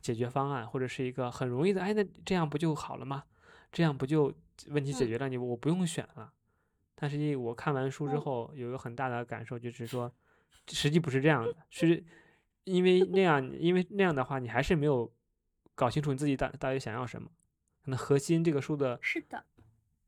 [0.00, 3.24] 解决方案，或者是一个很容易的，哎，那这样不就好了吗？
[3.72, 4.34] 这样不就
[4.68, 5.28] 问题解决了？
[5.28, 6.32] 你我不用选了。
[6.94, 10.12] 但是，我看完书之后，有一个很大的感受，就是说，
[10.68, 12.04] 实际不是这样的，是
[12.64, 15.10] 因为那样，因为那样的话，你还是没有
[15.80, 17.30] 搞清楚你自己到到底想要什么。
[17.82, 19.42] 可能核心这个书的，是的，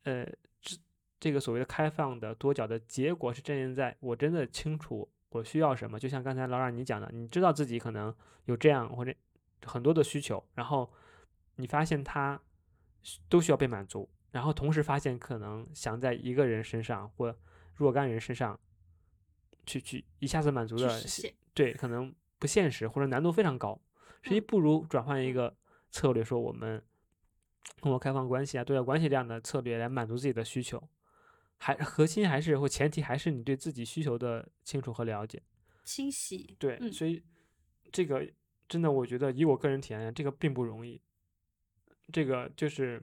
[0.02, 0.26] 呃，
[0.60, 0.76] 这
[1.18, 5.98] 这个所谓的开放的多角的结果是站现在我真的清楚我需要什么。
[5.98, 9.14] 就像刚才老让你讲的，你知道自己可能有这样或者
[9.64, 10.92] 很多的需求，然后
[11.56, 12.38] 你发现它
[13.30, 17.34] 都需要被满足，然后同时发现可能想在一个人身上或
[17.74, 18.60] 若干人身上
[19.64, 21.00] 去去一下子满足的，
[21.54, 23.80] 对，可能不现实或者难度非常高。
[24.20, 25.56] 实际不如转换一个
[25.92, 26.82] 策略，说我们。
[27.80, 30.82] 通过开放关系啊、对外关系这样的策略来满足自己的需求，
[31.58, 35.40] 还核心还是或前提还是你对自己需求的清楚和了解、
[35.84, 36.56] 清晰。
[36.58, 37.22] 对，所以
[37.92, 38.28] 这个
[38.68, 41.00] 真的，我觉得以我个人体验，这个并不容易。
[42.12, 43.02] 这个就是，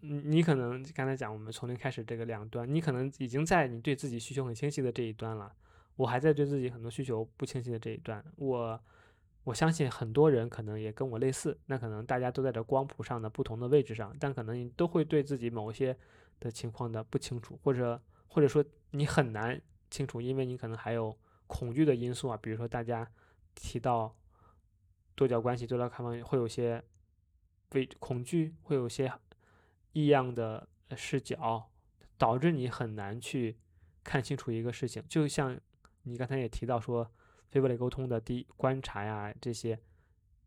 [0.00, 5.52] 你你可能刚才讲，我们从零开始这个两端，你可能已经在你对自己需求很清晰的这一端了，
[5.96, 8.80] 我还在对自己很多需求不清晰的这一端，我。
[9.50, 15.96] 我相信很多人可能也跟我类似，那可能大家都在这光谱上的不同的位置上，但可能你都会对自己某些
[16.38, 19.60] 的情况的不清楚，或者或者说你很难
[19.90, 23.10] 清楚，因为你可能还有恐惧的因素啊，比如说大家
[23.56, 24.16] 提到
[25.16, 26.80] 多角关系、多角开放，会有些
[27.72, 29.12] 畏恐惧，会有些
[29.94, 31.68] 异样的视角，
[32.16, 33.58] 导致你很难去
[34.04, 35.02] 看清楚一个事情。
[35.08, 35.58] 就像
[36.04, 37.10] 你刚才也提到说。
[37.50, 39.80] 非暴力沟通的第一观察呀，这些，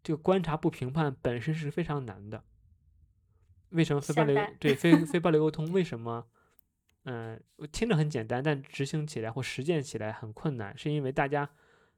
[0.01, 2.43] 这个观察不评判本身是非常难的。
[3.69, 6.27] 为什么非暴力对非非暴力沟通为什么，
[7.03, 10.77] 嗯，听着很简单，但执行起来或实践起来很困难？
[10.77, 11.49] 是因为大家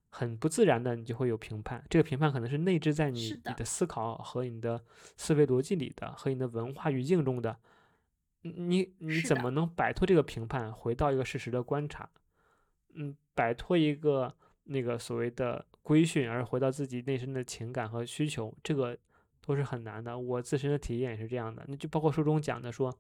[0.10, 1.86] 很不自然的，你就会有评判。
[1.90, 4.84] 这个评判可能是内置在你你的思考和你的
[5.18, 7.60] 思维逻辑里的，和你的文化语境中的。
[8.42, 12.10] 你你怎么能摆脱这个评判，回到一个事实的观察？
[12.96, 14.36] 嗯，摆脱一个。
[14.66, 18.98] 那个所谓的规训，而回到自己内心的情感和需求，这个
[19.42, 20.18] 都是很难的。
[20.18, 21.64] 我自身的体验也是这样的。
[21.68, 22.98] 那就包括书中讲的说，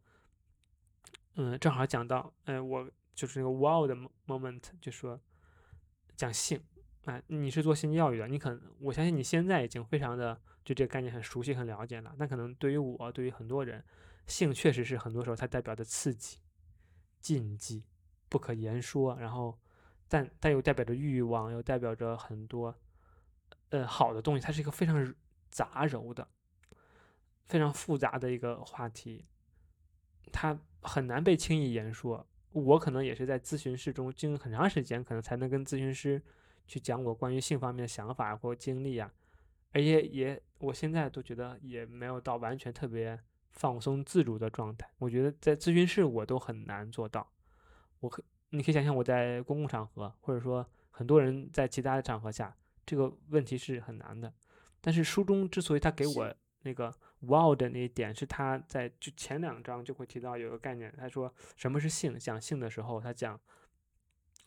[1.35, 3.95] 嗯，正好讲到，嗯，我就是那个 wow 的
[4.27, 5.19] moment，就说
[6.15, 6.61] 讲性，
[7.05, 12.13] 哎，你是做性教育的，你可能我相信你现在已经非常的对这个概念很熟悉、很了解了。
[12.17, 13.83] 那可能对于我，对于很多人，
[14.27, 16.37] 性确实是很多时候它代表的刺激、
[17.19, 17.83] 禁忌、
[18.29, 19.57] 不可言说，然后。
[20.07, 22.73] 但但又代表着欲望，又代表着很多，
[23.69, 24.43] 呃，好的东西。
[24.45, 25.13] 它是一个非常
[25.49, 26.27] 杂糅的、
[27.47, 29.25] 非常复杂的一个话题，
[30.31, 32.25] 它很难被轻易言说。
[32.51, 36.21] 我可能也是在咨询室中经很长时间，可能才能跟咨询师
[36.67, 39.11] 去讲我关于性方面的想法或经历啊。
[39.73, 43.19] 而且也，我现在都觉得也没有到完全特别
[43.51, 44.89] 放松自如的状态。
[44.99, 47.29] 我觉得在咨询室我都很难做到，
[47.99, 48.23] 我可。
[48.49, 52.55] 你可以想象我在公共场合，或者说很多人在其他的场合下，
[52.85, 54.33] 这个问题是很难的。
[54.79, 62.17] 但是书中之所以他给我那个 wow 的那一点，是他在就前两章就会提到有个概念，他说什么是性？
[62.19, 63.39] 讲性的时候，他讲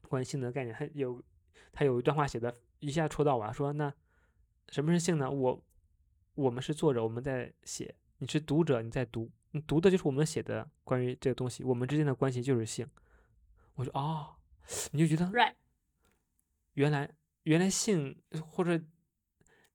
[0.08, 1.22] 关于性的概念，他有
[1.72, 3.92] 他有一段话写的一下戳到我，说那
[4.68, 5.30] 什么是性呢？
[5.30, 5.64] 我
[6.34, 12.86] 我们是作者，我们在写，你是读者，你在读，你读的就是我们写的关于这个东西，我们之间的关系就是性。
[13.78, 14.34] 我说哦，
[14.90, 15.30] 你就觉得，
[16.74, 17.08] 原来
[17.44, 18.76] 原来性或者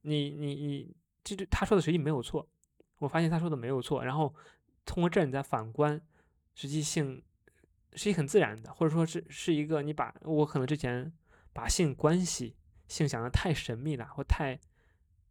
[0.01, 2.45] 你你你，这这他说的实际没有错，
[2.97, 4.03] 我发现他说的没有错。
[4.03, 4.35] 然后
[4.83, 6.01] 通过这你再反观，
[6.53, 7.23] 实际性
[7.93, 11.13] 是一很自然的，或者说是是一个你把我可能之前
[11.53, 12.57] 把性关系
[12.89, 14.59] 性想的太神秘了，或太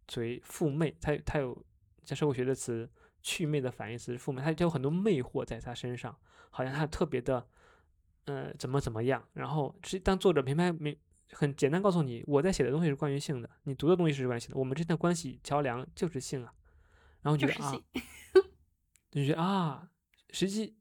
[0.08, 1.62] 嘴负媚，他他有
[2.04, 7.46] 在社会学的词祛魅的反义词附媚，他就有很多魅惑在他身上，好像他特别的。
[8.26, 9.26] 呃，怎么怎么样？
[9.32, 10.96] 然后是当作者平白没
[11.32, 16.52] 很简单告诉你，我在写的东西是关于性的，你读的东西是关于性的，我们之间的关系桥梁就是性啊。
[17.22, 17.72] 然后觉得啊，
[19.10, 19.90] 就觉得啊，
[20.30, 20.76] 实际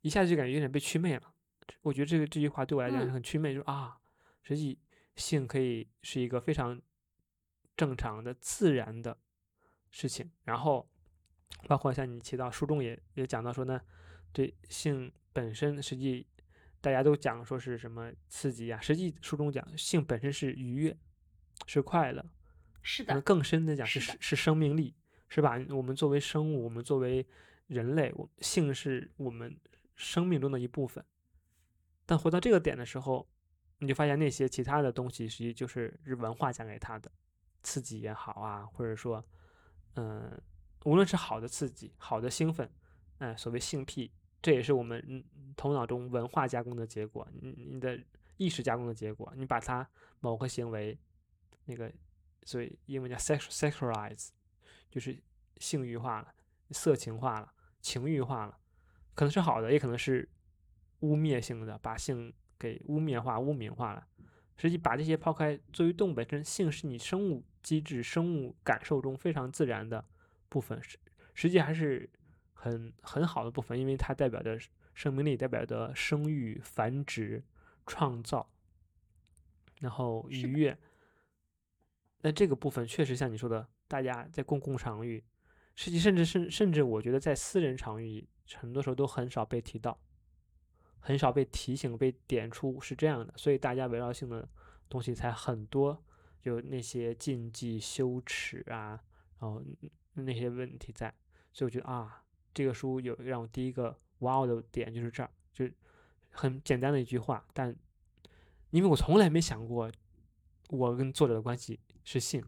[0.00, 1.34] 一下子就感觉有点被祛魅了。
[1.82, 3.98] 我觉得这个这句话对我来讲很祛魅，就是啊，
[4.42, 4.78] 实际
[5.16, 6.80] 性可以是一个非常
[7.76, 9.18] 正常的、自然的
[9.90, 10.30] 事情。
[10.44, 10.88] 然后
[11.66, 13.80] 包括像你提到书中也也讲到说呢，
[14.32, 16.26] 对性本身实际。
[16.86, 18.80] 大家都讲说是什么刺激啊？
[18.80, 20.96] 实际书中讲性本身是愉悦，
[21.66, 22.24] 是快乐，
[22.80, 23.20] 是的。
[23.22, 24.94] 更深的讲是是生命力，
[25.28, 25.58] 是吧？
[25.70, 27.26] 我们作为生物，我们作为
[27.66, 29.58] 人类，我性是我们
[29.96, 31.04] 生命中的一部分。
[32.04, 33.28] 但回到这个点的时候，
[33.80, 37.10] 你就发现那些其他的东西，实际就是是文化讲给他的
[37.64, 39.26] 刺激也好啊，或者说，
[39.96, 40.40] 嗯，
[40.84, 42.70] 无论是好的刺激、好的兴奋，
[43.18, 44.12] 哎，所谓性癖。
[44.42, 45.24] 这也是我们
[45.56, 47.26] 头脑中文化加工的结果。
[47.40, 47.98] 你你的
[48.36, 49.32] 意识加工的结果。
[49.36, 49.88] 你把它
[50.20, 50.98] 某个行为，
[51.64, 51.92] 那个
[52.44, 54.28] 所以英文叫 sex sexualize，
[54.90, 55.18] 就是
[55.56, 56.34] 性欲化了、
[56.70, 58.58] 色情化了、情欲化了，
[59.14, 60.28] 可能是好的，也可能是
[61.00, 64.06] 污蔑性的，把性给污蔑化、污名化了。
[64.58, 70.02] 实际把这些抛开，作为动物本身，性是你生物机制、生物感受中非常自然的
[70.48, 70.98] 部分，实
[71.34, 72.08] 实际还是
[72.56, 74.58] 很很好的部分，因为它代表着
[74.92, 77.44] 生命力，代表着生育、繁殖、
[77.86, 78.50] 创造，
[79.80, 80.76] 然后愉悦。
[82.22, 85.22] 那这个部分确实像你说的，大家在公共场域，
[85.76, 89.96] 实际甚至甚甚至我觉得在私人场域，很多时候都很少被提到。
[90.98, 94.48] 很少被提醒、被点出是这样的，所以大家围绕性的
[94.88, 96.02] 东西才很多，
[96.42, 99.00] 就那些禁忌、羞耻啊，
[99.38, 99.62] 然后
[100.14, 101.14] 那些问题在。
[101.52, 102.24] 所以我觉得啊，
[102.56, 105.68] 这个书有让我第一个哇哦的点就是这儿，就
[106.30, 107.76] 很简单的一句话，但
[108.70, 109.92] 因为我从来没想过
[110.70, 112.42] 我跟作者的关系是性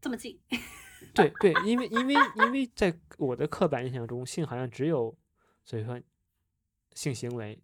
[0.00, 0.38] 这么近。
[1.12, 5.18] 对对，因为因为因为在我的刻板印象中，性好像只有，
[5.64, 6.00] 所以说
[6.94, 7.60] 性行为。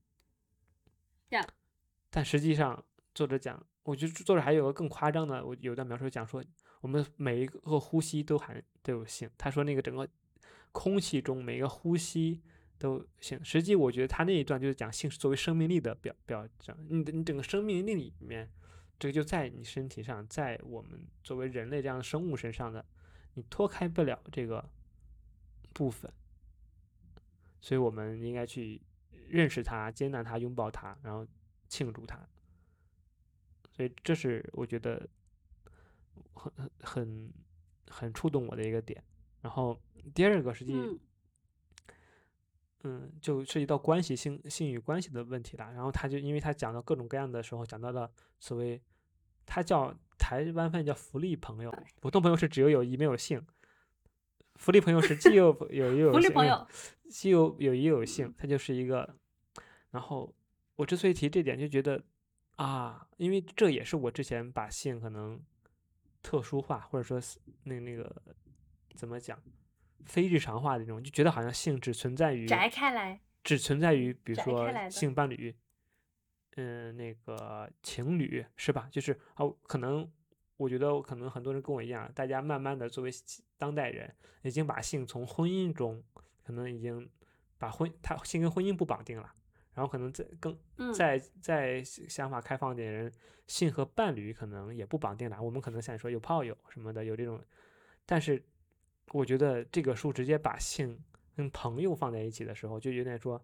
[2.10, 6.44] 但实际上，作者讲，我觉得作者还有个更夸张的，我有段描述讲说，
[6.80, 9.30] 我们每一个呼吸都含都有性。
[9.38, 10.06] 他说那个整个
[10.72, 12.42] 空气中每个呼吸
[12.78, 13.42] 都性。
[13.44, 16.76] 实际我觉得他那一段就是讲性是作为生命力的表表征。
[16.88, 18.50] 你的你整个生命力里面，
[18.98, 22.84] 这个就在你身体上，在我们作为人类这样的生物身上的，
[23.34, 24.68] 你脱开不了这个
[25.72, 26.12] 部分。
[27.60, 28.80] 所以我们应该去。
[29.28, 31.26] 认识他，接纳他，拥抱他，然后
[31.66, 32.28] 庆祝他，
[33.74, 35.08] 所以这是我觉得
[36.34, 37.32] 很很很
[37.88, 39.02] 很触动我的一个点。
[39.42, 39.78] 然后
[40.14, 40.72] 第二个实际，
[42.84, 45.70] 嗯，就涉及到关系性性与关系的问题了。
[45.72, 48.80] 然后他就因为他讲到各种各样的时候，讲到了所谓
[49.44, 53.44] 他叫台湾翻译叫福利朋友，普通朋友是只有友谊没有性，
[54.54, 56.66] 福利朋友是既有有又有性，
[57.10, 59.16] 既有有谊有性，他就是一个。
[59.90, 60.34] 然后
[60.76, 62.02] 我之所以提这点，就觉得
[62.56, 65.38] 啊，因为这也是我之前把性可能
[66.22, 67.20] 特殊化，或者说
[67.64, 68.22] 那那个
[68.94, 69.40] 怎么讲
[70.06, 75.54] 非日常化的这种，就觉得好像性只存在于摘开来，只存在于比如说性伴侣，
[76.56, 78.88] 嗯，那个情侣是吧？
[78.90, 80.10] 就是啊，可能
[80.56, 83.10] 我觉得可能很多人跟我一样，大家慢慢的作为
[83.56, 86.02] 当代人，已经把性从婚姻中
[86.42, 87.08] 可能已经
[87.58, 89.32] 把婚他性跟婚姻不绑定了。
[89.74, 90.54] 然后可能再更
[90.92, 93.10] 再再想法开放点人，
[93.46, 95.42] 性和伴侣可能也不绑定了。
[95.42, 97.42] 我们可能想说有炮友什么的，有这种。
[98.04, 98.44] 但是
[99.08, 100.98] 我觉得这个书直接把性
[101.36, 103.42] 跟朋友放在一起的时候，就有点说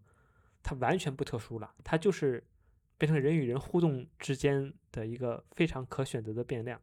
[0.63, 2.43] 它完全不特殊了，它就是
[2.97, 6.81] 变成人与人互动之间的一个非常可选择的变量。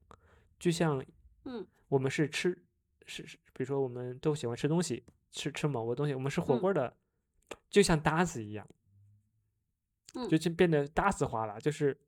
[0.60, 1.04] 就像
[1.46, 2.58] 嗯，我们是吃
[3.06, 6.96] 是是，比如说我们都喜欢吃东西，吃吃某个东西，我们是火锅的，
[7.70, 8.68] 就像搭子一样。
[10.30, 12.00] 就就变得搭子化了，就是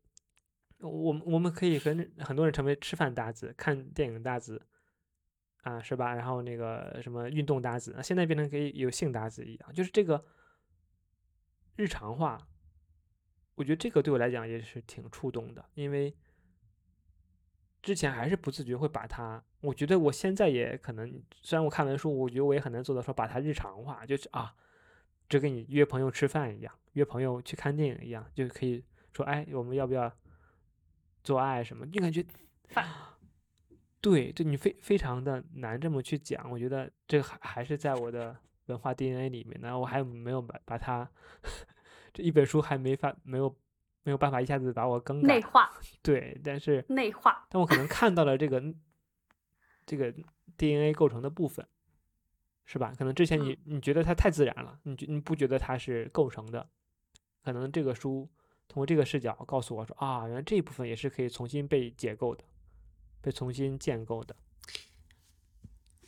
[0.80, 4.66] 我我们可以跟很多人成为吃饭搭子、看电影搭子
[5.68, 6.14] 啊，是吧？
[6.16, 10.24] 然后那个什么运动搭子，现在变成可以有性搭子一样，就是这个
[11.76, 12.48] 日常化。
[13.56, 16.16] 我觉得这个对我来讲也是挺触动的，因为
[17.82, 24.56] 之前还是不自觉会把它，我觉得我现在也可能，虽然我看完书，我觉得我也很难做到说把它日常化，就是啊。
[25.30, 30.10] 就跟你约朋友吃饭一样，约朋友去看电影一样，就可以说，哎，我们要不要
[31.22, 31.86] 做爱什么？
[31.86, 32.26] 你感觉，
[34.02, 36.50] 对，这你非非常的难这么去讲。
[36.52, 38.36] 我觉得这个还还是在我的
[38.68, 41.10] 文化 DNA 里面呢，我还没有把把它
[42.14, 43.56] 这一本书还没法没有
[44.04, 45.70] 没有办法一下子把我更内化。
[46.02, 48.64] 对，但是内化，但我可能看到了这个
[49.86, 50.14] 这个
[50.58, 51.66] DNA 构成的部分。
[52.70, 52.94] 是吧？
[52.98, 56.68] 可能之前你你觉得它太自然了，你觉你不觉得它是构成的？
[57.42, 58.30] 可能这个书
[58.68, 62.44] 通过这个视角告诉我说啊，原来这一部分也是可以重新被解构的，
[63.28, 64.34] 被重新建构的。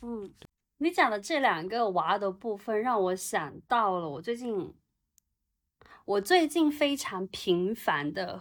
[0.00, 0.32] 嗯，
[0.78, 4.72] 你讲的这两个娃的部分让我想到了我最近，
[6.06, 8.40] 我最近非常频繁的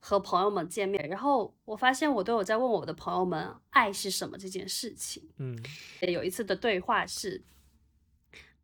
[0.00, 5.22] 和朋友们见面，然后我发现我都有在问我的朋友们爱是什么这件事情。
[5.36, 5.56] 嗯，
[6.00, 7.44] 有一次的对话是，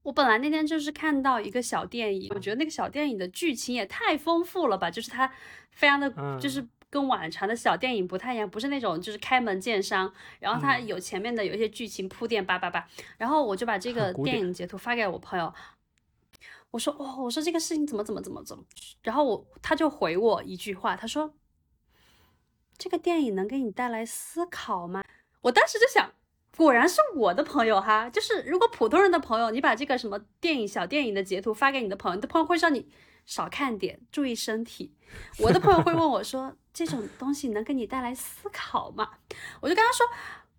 [0.03, 5.33] 我本来那天就是看到一个小电影，我觉得那个小电影的剧情也太丰富了吧，就是它
[5.71, 12.87] 非常的，就是跟往常的小电影不太一样，不是那种就是开门见山，然后它有前面的有一些剧情铺垫叭叭叭，
[13.19, 15.53] 然后我就把这个电影截图发给我朋友。
[16.71, 18.63] 我说哦，我说这个事情怎么怎么怎么怎么，
[19.03, 21.35] 然后我他就回我一句话，他说
[22.79, 25.03] 这个电影能给你带来思考吗？
[25.41, 26.13] 我当时就想，
[26.57, 32.89] 果然是我的朋友哈，就是如果普通人的朋友，你把这个什么电影小电影的截图发给你的朋友，你的朋友会让你
[33.27, 34.95] 少看点，注意身体。
[35.41, 39.13] 我的朋友会问我说，这种东西能给你带来思考吗？
[39.63, 40.07] 我就跟他说。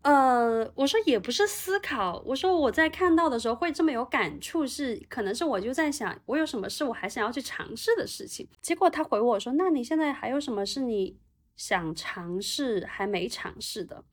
[0.01, 8.47] 呃，我说也不是思考，我说我在看到的时候会这么有感触，是可能是我就在想，我有什么事我还想要去尝试的事情。
[8.61, 11.17] 结果他回我说，那你现在还有什么是你
[11.55, 14.03] 想尝试还没尝试的？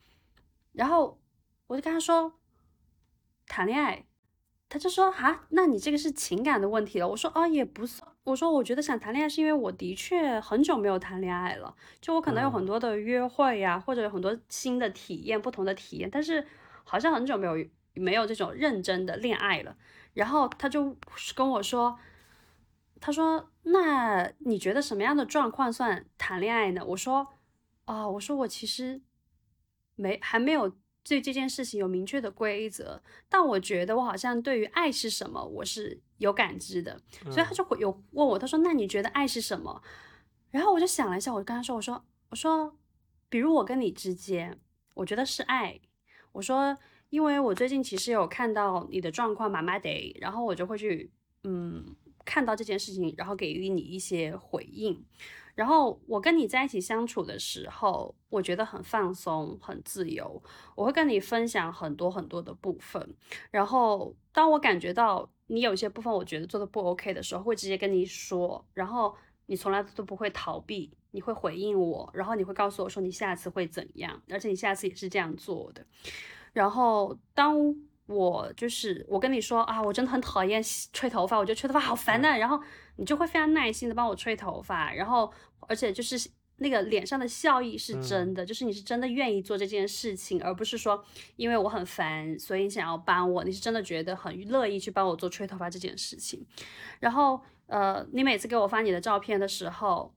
[0.73, 1.21] 然后
[1.67, 2.41] 我就跟他说，
[3.47, 4.07] 谈恋爱。
[4.71, 7.09] 他就说啊，那你这个是情感的问题了。
[7.09, 8.11] 我说啊，也不算。
[8.25, 16.47] 我说我觉得想谈恋爱是因为我的确很久没有谈恋爱了，就我可能有很多的约会呀，或者有很多新的体验，不同的体验，但是
[16.85, 19.77] 好像很久没有没有这种认真的恋爱了。
[20.15, 20.97] 然后他就
[21.35, 21.99] 跟我说，
[23.01, 26.85] 他说那你觉得什么样的状况算谈恋爱呢？
[26.87, 27.27] 我说
[27.87, 29.03] 啊，我说我其实
[29.97, 30.73] 没还没有。
[31.05, 39.83] 对这件事情有明确的规则，但我觉得我好像对于爱是什么，我是有感知的，所以他就会有问我，他说：“那你觉得爱是什么？”
[40.51, 42.77] 然后我就想了一下，我就跟他说：“我说，我说，
[43.29, 44.59] 比如我跟你之间，
[44.95, 45.81] 我觉得是爱。
[46.33, 46.77] 我说，
[47.11, 51.11] 因为我最近其实有看到你的状况，麻麻得，然后我就会去，
[51.45, 51.85] 嗯，
[52.25, 55.05] 看到这件事情，然后给予你一些回应。”
[55.55, 60.43] 然后我跟你在一起相处的时候，我觉得很放松、很自由。
[60.75, 63.15] 我会跟你分享很多很多的部分。
[63.51, 68.65] 然后当我感觉到你有些部分我觉得做的不 OK 的时候，会直接跟你说。
[68.73, 69.15] 然后
[69.45, 72.11] 你从来都不会逃避，你会回应我。
[72.15, 75.85] 然后你会告诉我说你下次会怎样，而且你下次也是这样做的。
[76.55, 82.37] 然后当我就是我跟你说啊，我真的很讨厌吹头发，我觉得吹头发好烦呐。
[82.37, 82.61] 然后。
[82.97, 91.03] 你就会非常耐心的帮我吹头发，然后而且就是那个脸上的笑意是真的，就是你是真的愿意做这件事情，而不是说
[91.37, 96.47] 因为我很烦，所以你想要帮我，你是真的觉得很乐意去帮我做吹头发这件事情。
[97.01, 100.15] 然后呃，你每次给我发你的照片的时候，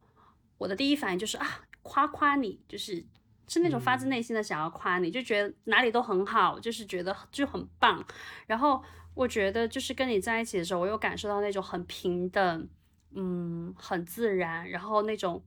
[0.58, 3.06] 我的第一反应就是啊，夸夸你，就是
[3.48, 8.04] 是那种发自内心的想要夸你，就觉得哪里都很好，就是觉得就很棒，
[8.48, 8.84] 然后。
[9.16, 12.68] 我觉得就是跟你在一起的时候，我有感受到那种很平等，
[13.14, 15.42] 嗯，很自然，然后那种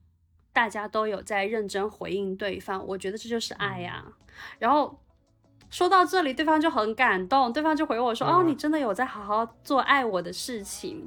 [0.55, 4.03] 大家都有在认真回应对方，我觉得这就是爱呀。
[4.59, 4.99] 然后
[5.69, 11.07] 说到这里，对方就很感动，对方就回我说：“哦，你真的有在好好做爱我的事情。”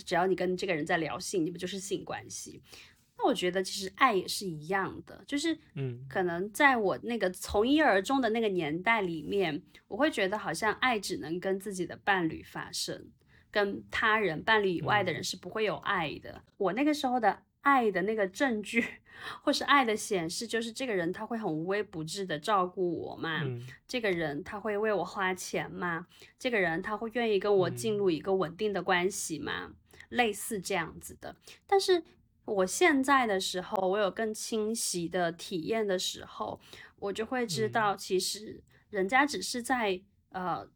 [0.00, 2.62] 只要你跟这个人在聊性，你不就是性关系。
[3.18, 13.10] 那我觉得其实爱也是一样的，就是，嗯，可能在我那个从一而终的那个年代里面，我会觉得好像爱只能跟自己的伴侣发生，
[13.50, 16.42] 跟他人伴侣以外的人是不会有爱的。
[16.56, 18.82] 我那个时候的爱的那个证据，
[19.44, 23.42] 或是爱的显示，就是这个人他会很无微不至的照顾我嘛，
[23.86, 26.08] 这个人他会为我花钱嘛，
[26.40, 29.74] 这个人他会愿意跟我进入一个稳定的关系嘛，
[30.12, 31.36] 类似这样子的，
[31.66, 32.02] 但是。
[32.44, 36.60] 我现在的时候，我有更清晰的体验的时候，
[36.98, 38.60] 我就会知道，其实
[38.90, 40.68] 人家只是在呃，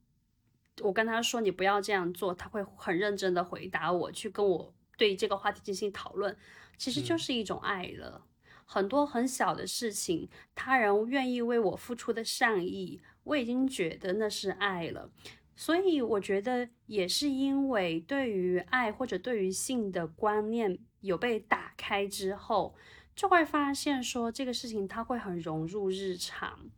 [0.81, 6.37] 我跟他说你不要这样做，他会很认真的回答我，去跟我对这个话题进行讨论，
[6.79, 8.25] 其实就是一种爱了。
[8.65, 15.11] 很多很小的事情，他人愿意为我付出的善意，我已经觉得那是爱了。
[15.57, 20.79] 所以我觉得也是因为对于爱或者对于性的观念。
[21.03, 22.75] 有被打开之后，
[23.15, 26.69] 就会发现说这个事情它会很融入日常。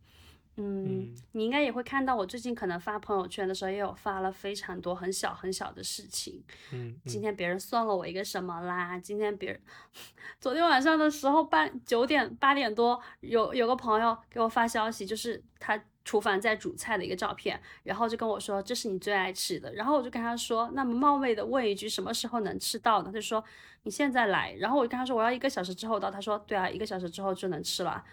[0.61, 6.43] 嗯，你应该也会看到我最近可能发朋友圈的时候，也有发了非常多很小很小的事情。
[6.73, 8.99] 嗯，今天别人送了我一个什么啦？
[8.99, 9.61] 今天别人
[10.39, 15.81] 昨天晚上的时候，半九点八点多，有有个朋友给我发消息，就是他。
[16.05, 23.07] 厨房在煮菜的一个照片，然后就跟我说这是你最爱吃的，然后我就跟他说，那么冒昧的问一句，什么时候能吃到呢？
[23.07, 23.43] 他就说
[23.83, 28.03] 你现在来，然后我就跟他说我要一个小时之后到，他说对啊，一个小时之后就能吃了。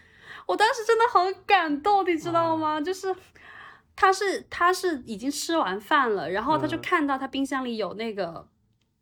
[0.47, 2.81] 我当时真的很感动，你知道吗？
[2.81, 3.15] 就是
[3.95, 6.81] 他是他是已经吃完饭了，然后他就嗯。
[6.81, 8.47] 看到他冰箱里有那个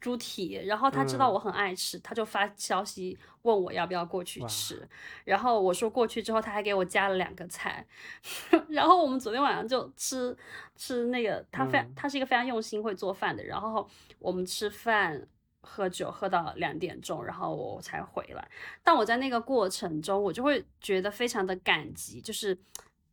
[0.01, 1.35] 猪蹄，然后他知道嗯。
[1.35, 4.89] 我很爱吃，他就发消息问我要不要过去吃，
[5.25, 7.87] 然后我说过去之后，他还给我加了两个菜，
[8.69, 10.37] 然后我们昨天晚上就吃
[10.77, 15.27] 吃那个，他非他是一个非常用心会做饭的，然后我们吃饭。
[15.65, 18.49] 喝酒喝到两点钟，然后我才回来。
[18.83, 22.57] 但我在那个过程中，我就会觉得非常的感激，就是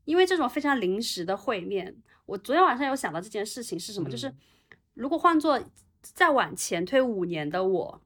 [0.05, 1.95] 因为这种非常临时的会面。
[2.25, 4.37] 我昨天晚上有想到这件事情是什么，就是嗯
[4.93, 5.59] 如果换做
[6.01, 8.01] 再往前推五年的我，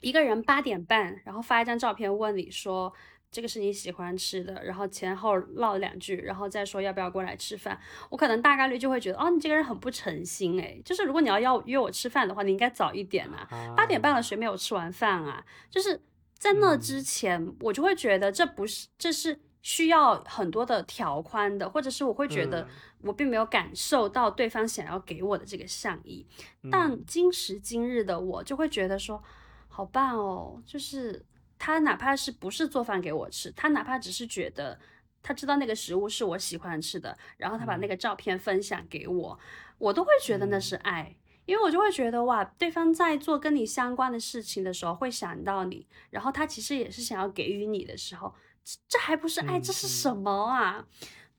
[0.00, 2.92] 一个人八点半，然后发一张照片问你说
[3.30, 7.78] 这个是你喜欢吃的，然后前后唠两句，然后再说要不要过来吃饭，
[8.10, 15.44] 我可能大概率就会觉得，哦，你这个人很不诚心诶，就是如果你要要约我吃饭的话，你应该早一点啊，八点半了，谁没有吃完饭啊？
[15.70, 16.00] 就是
[16.34, 22.68] 在那之前，我就会觉得这不是，这是需要很多的条宽的，或者是我会觉得嗯。
[23.02, 26.26] 我并没有感受到对方想要给我的这个善意。
[26.68, 27.04] 但嗯。
[27.06, 29.22] 今时今日的我就会觉得说，
[29.68, 31.24] 好棒哦，就是
[31.58, 34.78] 他哪怕是不是做饭给我吃，他哪怕只是觉得
[35.22, 39.38] 他知道那个食物是我喜欢吃的，然后他把那个照片分享给我，
[39.78, 41.16] 我都会觉得那是爱。
[41.46, 50.86] 因为我就会觉得哇，对方在做跟你相关的事情的时候会想到你，然后他其实也是想要给予你的时候，这这还不是爱，嗯这是嗯什么啊？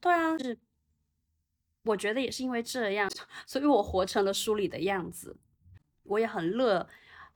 [0.01, 0.57] 对啊，是，
[1.84, 3.07] 我觉得也是因为这样，
[3.45, 5.38] 所以我活成了书里的样子。
[6.01, 6.89] 我也很乐，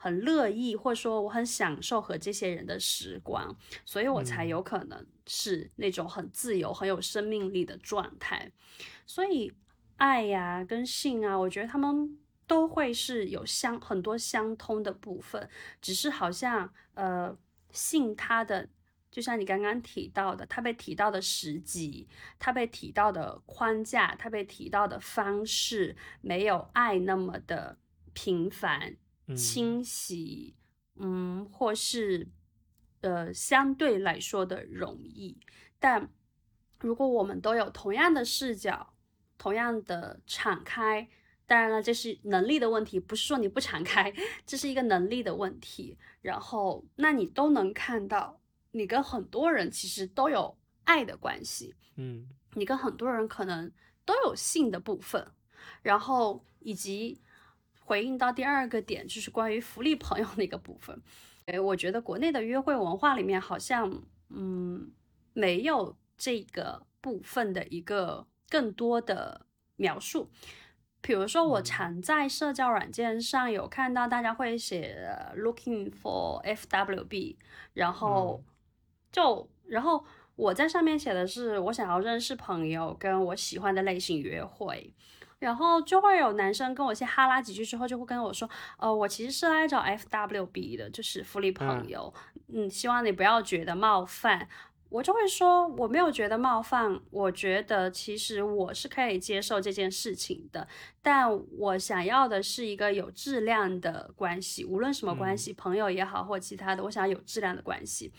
[0.04, 8.52] 很乐意，或者说我很享受和这些人的时光，所以我才嗯有可能是那种很自由、很有生命力的状态。
[9.06, 9.50] 所以
[9.96, 15.50] 爱呀、跟性啊，我觉得他们都会是有相很多相通的部分，
[15.82, 17.34] 只是好像呃
[17.72, 18.68] 性它的。
[19.10, 27.78] 就像你刚刚提到的，它被提到的时机，它被提到的框架，它被提到的方式，没有爱那么的
[28.14, 28.98] 频繁、嗯
[29.36, 30.56] 清晰，
[30.96, 32.28] 嗯，或是
[33.02, 35.38] 呃相对来说的容易。
[35.80, 36.10] 但
[36.80, 38.94] 如果我们都有同样的视角，
[39.38, 41.08] 同样的敞开，
[41.46, 44.14] 当然了，这是能力的问题，不是说你不敞开，
[44.46, 45.98] 这是一个能力的问题。
[46.22, 48.40] 然后，那你都能看到，
[48.72, 53.72] 你跟很多人其实都有爱的关系，嗯你跟很多人可能
[54.06, 55.32] 都有性的部分，
[55.82, 57.20] 然后以及
[57.86, 61.02] 回应到第二个点，就是关于福利朋友那个部分。
[61.46, 64.92] 诶，我觉得国内的约会文化里面好像，嗯，
[65.34, 70.30] 没有这个部分的一个更多的描述。
[71.02, 77.36] 比如说，我嗯常在社交软件上有看到大家会写呃 “looking for FWB”，
[77.74, 78.42] 然后
[79.12, 80.06] 就然后
[80.38, 84.94] 我在上面写的是我想要认识朋友，跟我喜欢的类型约会。
[85.44, 92.14] 然后就会有男生跟我先哈拉几句之后，就会跟我说，呃，我其实是来找 FWB 的，就是福利朋嗯友，
[92.48, 94.48] 嗯，希望你不要觉得冒犯。
[94.90, 100.68] 我就会说我没有觉得冒犯，我觉得其实我是可以接受这件事情的，
[101.02, 101.28] 但
[101.58, 108.14] 我想要的是一个有质量的关系，无论什么关系，朋友也好或其他的，我想要有质量的关系。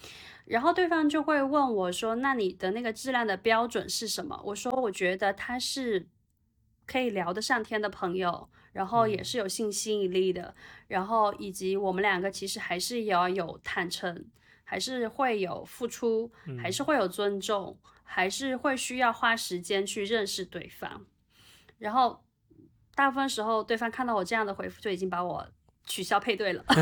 [0.47, 6.09] 然后对方就会问我说：“那你的那个质量的标准是什么？”我说：“我觉得他是
[6.87, 10.55] 可以聊得上天的朋友，然后也是有性吸引力的，
[10.89, 14.25] 然后以及我们两个其实还是要有坦诚，
[14.65, 16.31] 还是会有付出，
[16.61, 21.05] 还是会有尊重，还是会需要花时间去认识对方。
[21.79, 22.25] 然后
[22.95, 25.47] 大部分时候，对方看到我这样的回复，就已经把我
[25.85, 26.65] 取消配对了。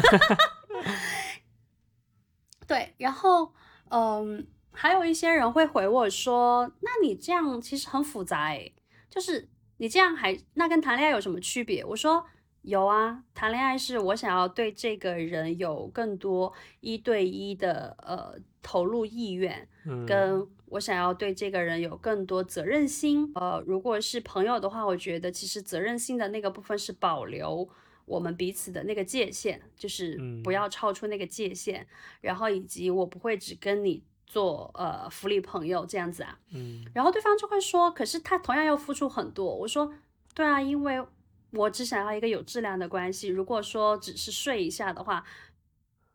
[2.66, 3.52] 对，然后
[3.90, 8.74] 嗯，还有一些人会回我说：“那你这样其实很复杂诶，
[9.10, 9.48] 就是
[9.82, 12.24] 你这样还那跟谈恋爱有什么区别？”我说
[12.62, 23.28] ：“有啊，谈恋爱是我想要对这个人有更多一对一的呃投入意愿，嗯跟我想要对这个人有更多责任心。
[23.34, 27.68] 呃，如果是朋友的话，我觉得其实责任心的那个部分是保留
[28.04, 31.84] 我们彼此的那个界限，就是不嗯要超出那个界限，
[32.20, 34.00] 然后以及我不会只跟你
[34.32, 36.38] 做呃福利朋友这样子啊。
[36.54, 39.54] 嗯然后对方就会说，可是他同样要付出很多。
[39.54, 39.92] 我说，
[40.34, 41.04] 对啊，因为
[41.50, 43.28] 我只想要一个有质量的关系。
[43.28, 45.22] 如果说只是睡一下的话，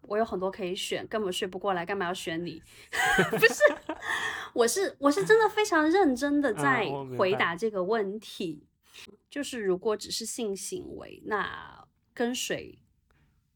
[0.01, 2.59] 我有很多可以选，根本睡不过来，干嘛要选你？
[3.37, 3.61] 不是，
[4.53, 8.63] 我是我是真的非常认真的啊在回答这个问题。
[9.29, 12.79] 就是如果只是性行为，那跟谁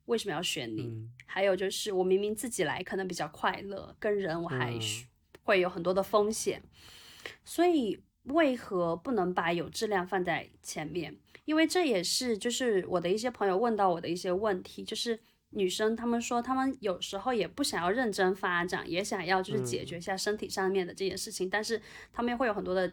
[0.06, 0.84] 为什么要选你？
[0.84, 5.08] 嗯还有就是我明明自己来可能比较快乐，跟人我还嗯需
[5.44, 6.62] 会有很多的风险，
[7.46, 11.16] 所以为何不能把有质量放在前面？
[11.46, 15.18] 因为这也是就是我的一些朋友问到我的一些问题，就是
[15.52, 21.82] 女生她们说她们有时候也不想要认真发展，也想要就是解决一下身体上面的这件事情，但是
[22.12, 22.92] 她们会有很多的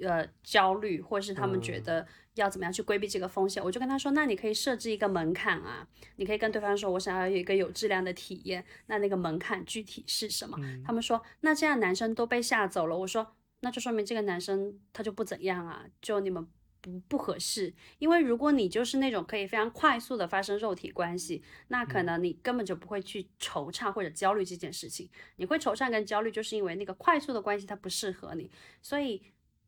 [0.00, 3.62] 呃焦虑，或者是她们觉得要怎么样去规避这个风险。
[3.62, 10.58] 我就跟他说，那你可以设置一个门槛啊，你可以跟对方说，我想要有一个有质量的体验，那那个门槛具体是什么？
[10.84, 12.96] 他们说，那这样男生都被吓走了。
[12.96, 13.34] 我说。
[13.64, 16.44] 那就说明这个男生他就不怎样啊，就你们
[16.80, 17.72] 不不合适。
[18.00, 25.08] 因为如果你就是那种可以非常快速的发生肉体关系，那可能你根本就不会去惆怅或者焦虑这件事情。
[25.36, 28.50] 你会惆怅跟焦虑，就是因为那个快速的关系它不适合你。
[28.82, 29.22] 所以，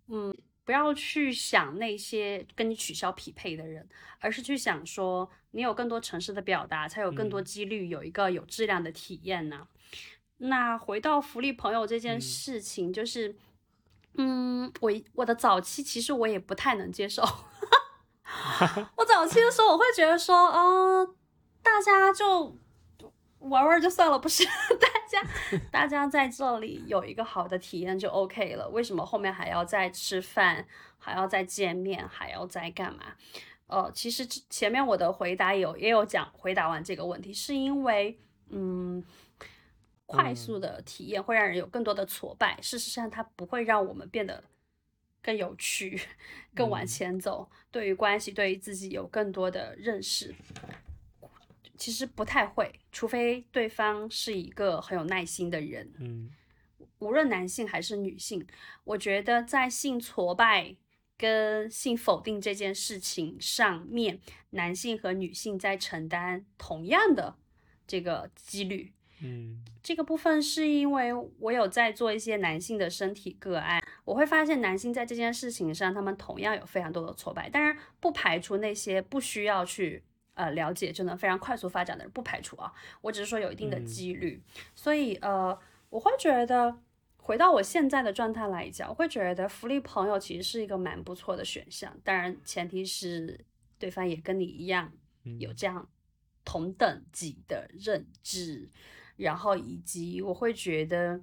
[0.08, 3.88] 嗯，不要去想那些跟你取消匹配的人，
[4.18, 9.68] 而是去想说，你有更多诚实的表达，才有更多几率有一个有质量的体验呢。
[10.38, 13.36] 那回到福利朋友这件事情，就是。
[14.16, 17.20] 嗯，我我的早期其实我也不太能接受。
[18.94, 21.16] 我早期的时候，我会觉得说，嗯，
[21.60, 22.56] 大家就
[23.44, 24.44] 玩玩就算了，不是？
[24.80, 25.22] 大家
[25.70, 28.68] 大家在这里有一个好的体验就 OK 了。
[28.68, 30.66] 为什么后面还要再吃饭，
[30.98, 33.14] 还要再见面，还要再干嘛？
[33.66, 38.18] 呃，其实前面我的回答有也有讲，回答完这个问题，是因为
[38.50, 39.04] 嗯。
[40.06, 44.44] 快速的体验会让人有更多的挫败，事实上它不会让我们变得
[45.22, 45.98] 更有趣、
[46.54, 47.48] 更往前走。
[47.70, 50.32] 对于关系，对于自己有更多的认识，
[51.76, 55.92] 其实不太会，除非对方是一个很有耐心的人。
[55.98, 56.30] 嗯，
[56.98, 58.46] 无论男性还是女性，
[58.84, 60.76] 我觉得在性挫败
[61.16, 64.20] 跟性否定这件事情上面，
[64.50, 67.36] 男性和女性在承担同样的
[67.86, 68.92] 这个几率。
[69.22, 77.48] 嗯，这个部分是因为我有在做一些男性的身体个案，我会发现男性在这件事情上，他们同样有非常多的挫败。
[77.48, 80.02] 当然，不排除那些不需要去
[80.34, 82.72] 呃了解就能非常快速发展的人，不排除啊。
[83.00, 84.42] 我只是说有一定的几率。
[84.74, 85.58] 所以呃，
[85.90, 86.76] 我会觉得
[87.16, 91.96] 回到我现在的状态来讲，我会觉得福利朋友其实是一个蛮不错的选项。
[92.04, 93.44] 当然，前提是
[93.78, 94.92] 对方也跟你一样
[95.38, 95.88] 有这样
[96.44, 98.70] 同等级的认知。
[99.16, 101.22] 然后以及我会觉得，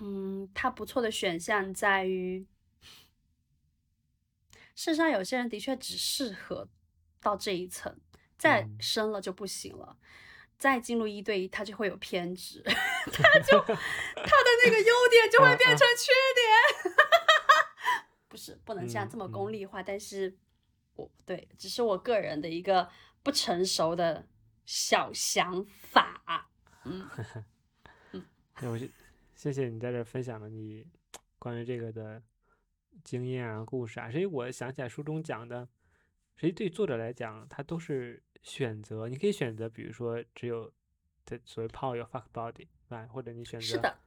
[0.00, 2.44] 嗯，它不错的选项在于，
[4.74, 6.68] 事实上有些人的确只适合
[7.20, 7.94] 到这一层，
[8.36, 9.96] 再深了就不行了，
[10.58, 16.94] 再进入一对一，他就会有偏执，他 就他的那个优点就会变成缺点，
[18.28, 20.36] 不是不能这样这么功利化，但是
[20.94, 22.88] 我对，只是我个人的一个
[23.22, 24.26] 不成熟的
[24.64, 26.50] 小想法。
[26.84, 27.08] 嗯，
[28.60, 28.86] 那我就
[29.34, 30.84] 谢谢你在这分享了你
[31.38, 32.22] 关于这个的
[33.04, 34.10] 经验啊、故事啊。
[34.10, 35.68] 所以我想起来书中讲的，
[36.38, 39.08] 实际对作者来讲，他都是选择。
[39.08, 40.72] 你可以选择，比如说只有
[41.26, 43.98] 在所谓 power your fuck body，啊，或者你选择是的，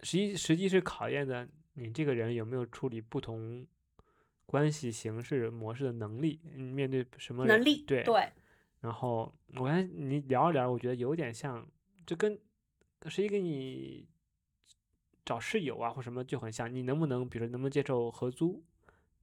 [0.00, 3.64] 实际实际是考验的你这个人有没有处理不同
[4.46, 6.40] 关系形式模式的能力。
[6.54, 7.84] 你面对什么能力？
[7.84, 8.32] 对对。
[8.80, 11.64] 然后我看你聊一聊，我觉得有点像。
[12.04, 12.36] 就跟
[13.06, 14.08] 谁给你
[15.24, 16.74] 找室友啊，或什么就很像。
[16.74, 18.60] 你能不能，比如说能不能接受合租？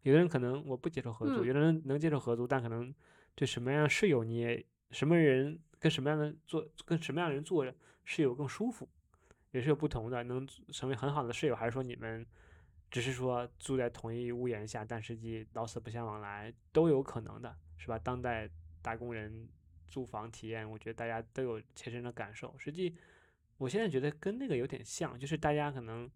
[0.04, 2.94] 有的人可能我不接受合租，有的人能接受合租，但可能
[3.36, 7.66] 对什么样的室友，你也什么人跟什么样的做，跟什么样的人做
[8.06, 8.88] 室友更舒服，
[9.52, 10.24] 也是有不同的。
[10.24, 12.26] 能成为很好的室友，还是说你们
[12.90, 17.98] 只是说住在同一屋檐下，但实际老死不相往来，都有可能的，是吧？
[18.00, 18.50] 当代
[18.82, 19.48] 打工人。
[19.92, 22.54] 租房体验，我觉得大家都有切身的感受。
[22.60, 22.96] 实际，
[23.58, 26.08] 我现在觉得跟那个有点像，就是大家可能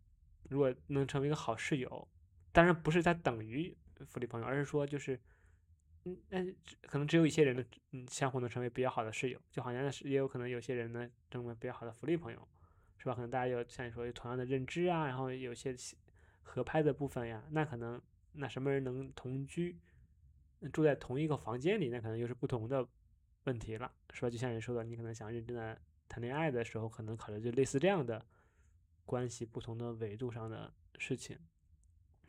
[0.48, 2.08] 如果能成为一个好室友，
[2.54, 3.76] 当然不是它等于
[4.06, 5.20] 福利朋友，而是说就是，
[6.06, 6.39] 嗯，那
[6.88, 12.47] 可能只有一些人的嗯相互能成为比较好的室友，就好像是也有可能有些人呢成为比较好的福利朋友，
[12.97, 13.14] 是吧？
[13.14, 15.76] 可能大家有像你说有同样的认知啊，然后有些
[16.41, 18.01] 合拍的部分呀，那可能
[18.32, 19.78] 那什么人能同居，
[20.72, 22.88] 住在同一个房间里，那可能又是不同的。
[23.45, 24.30] 问题了，是吧？
[24.30, 25.78] 就像你说的，你可能想认真的
[26.08, 28.26] 谈恋爱的时候，可能考虑就类似这样的
[29.06, 31.38] 关系不同的维度上的事情。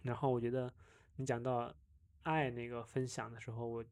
[0.05, 0.73] 然后我觉得
[1.17, 1.75] 你讲到
[2.23, 3.85] 爱那个分享的时候，我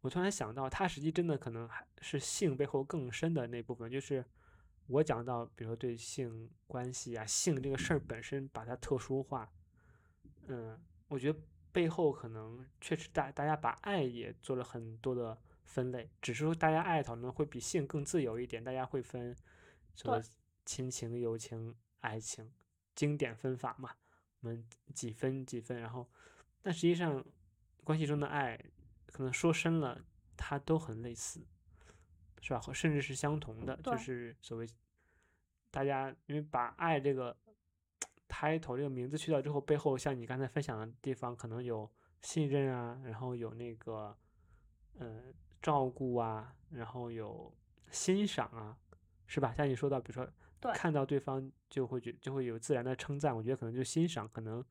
[0.00, 4.24] 我突然想到，它实际真的可能还是性背后更深的那部分，就是
[4.86, 9.52] 我讲到，比如说对性关系啊，性这个事儿本身把它特殊化，
[10.46, 11.38] 嗯，我觉得
[11.70, 15.38] 背后可能确实大大家把爱也做了很多的。
[15.68, 19.36] 分类只是说大家爱讨论会比性更自由一点，大家会分
[19.94, 20.18] 什么
[20.64, 22.50] 亲情、友情、爱情，
[22.94, 23.90] 经典分法嘛。
[24.40, 24.64] 们
[24.94, 26.08] 几分几分，然后，
[26.62, 27.24] 但实际上
[27.84, 28.58] 关系中的爱
[29.06, 30.00] 可能说深了，
[30.36, 31.44] 它都很类似，
[32.40, 32.60] 是吧？
[32.72, 34.66] 甚至是相同的，就是所谓
[35.70, 37.36] 大家因为把爱这个
[38.28, 41.90] title 这个名字去掉之后，背后像你刚才分享的地方，可能有
[42.22, 44.16] 信任啊，然后有那个
[44.94, 47.52] 嗯照顾啊，然后有
[47.90, 48.78] 欣赏啊，
[49.26, 49.54] 是吧？
[49.54, 50.30] 像你说到，比如说。
[50.74, 54.64] 看到对方就会觉就会有自然的称赞，我觉得可能就欣赏，可能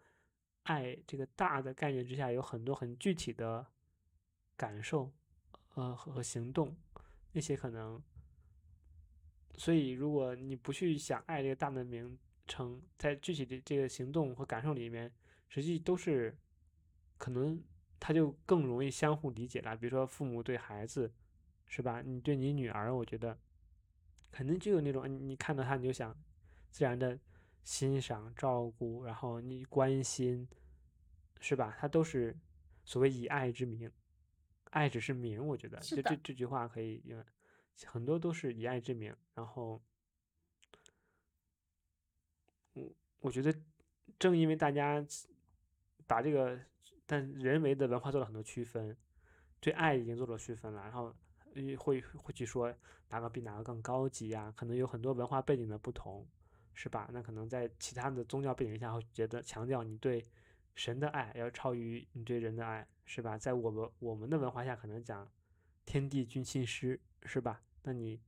[0.64, 3.66] 爱这个大的概念之下有很多很具体的
[4.56, 5.12] 感受，
[5.76, 6.76] 呃和行动，
[7.32, 8.02] 那些可能，
[9.56, 12.18] 所以如果你不去想爱这个大的名
[12.48, 15.12] 称，在具体的这个行动和感受里面，
[15.48, 16.38] 实际都是
[17.18, 17.64] 可能
[18.00, 19.76] 他就更容易相互理解了。
[19.76, 21.14] 比如说父母对孩子，
[21.66, 22.02] 是吧？
[22.02, 23.38] 你对你女儿，我觉得。
[24.32, 26.16] 肯定就有那种，你看到他你就想
[26.70, 27.20] 自然的
[27.64, 30.48] 欣赏、照顾，然后你关心，
[31.40, 31.76] 是吧？
[31.80, 32.38] 他都是
[32.84, 33.92] 所谓以爱之名，
[34.72, 37.24] 爱只是名，我觉得就这这句话可以用，
[37.86, 39.16] 很多都是以爱之名。
[39.34, 39.82] 然后，
[42.74, 43.54] 我我觉得
[44.20, 45.04] 正因为大家
[46.06, 46.60] 把这个
[47.06, 48.96] 但人为的文化做了很多区分，
[49.60, 51.16] 对爱已经做了区分了，然后。
[51.76, 52.74] 会会去说
[53.10, 54.54] 哪个比哪个更高级呀？
[54.56, 56.28] 可能有很多文化背景的不同，
[56.74, 57.10] 是吧？
[57.12, 60.24] 那可能在其他的宗教背景下，会觉得强调你对
[60.76, 63.38] 神的爱要超于你对人的爱，是吧？
[63.38, 65.28] 在我们我们的文化下，可能讲
[65.86, 67.62] 天地君亲师，是吧？
[67.84, 68.20] 那你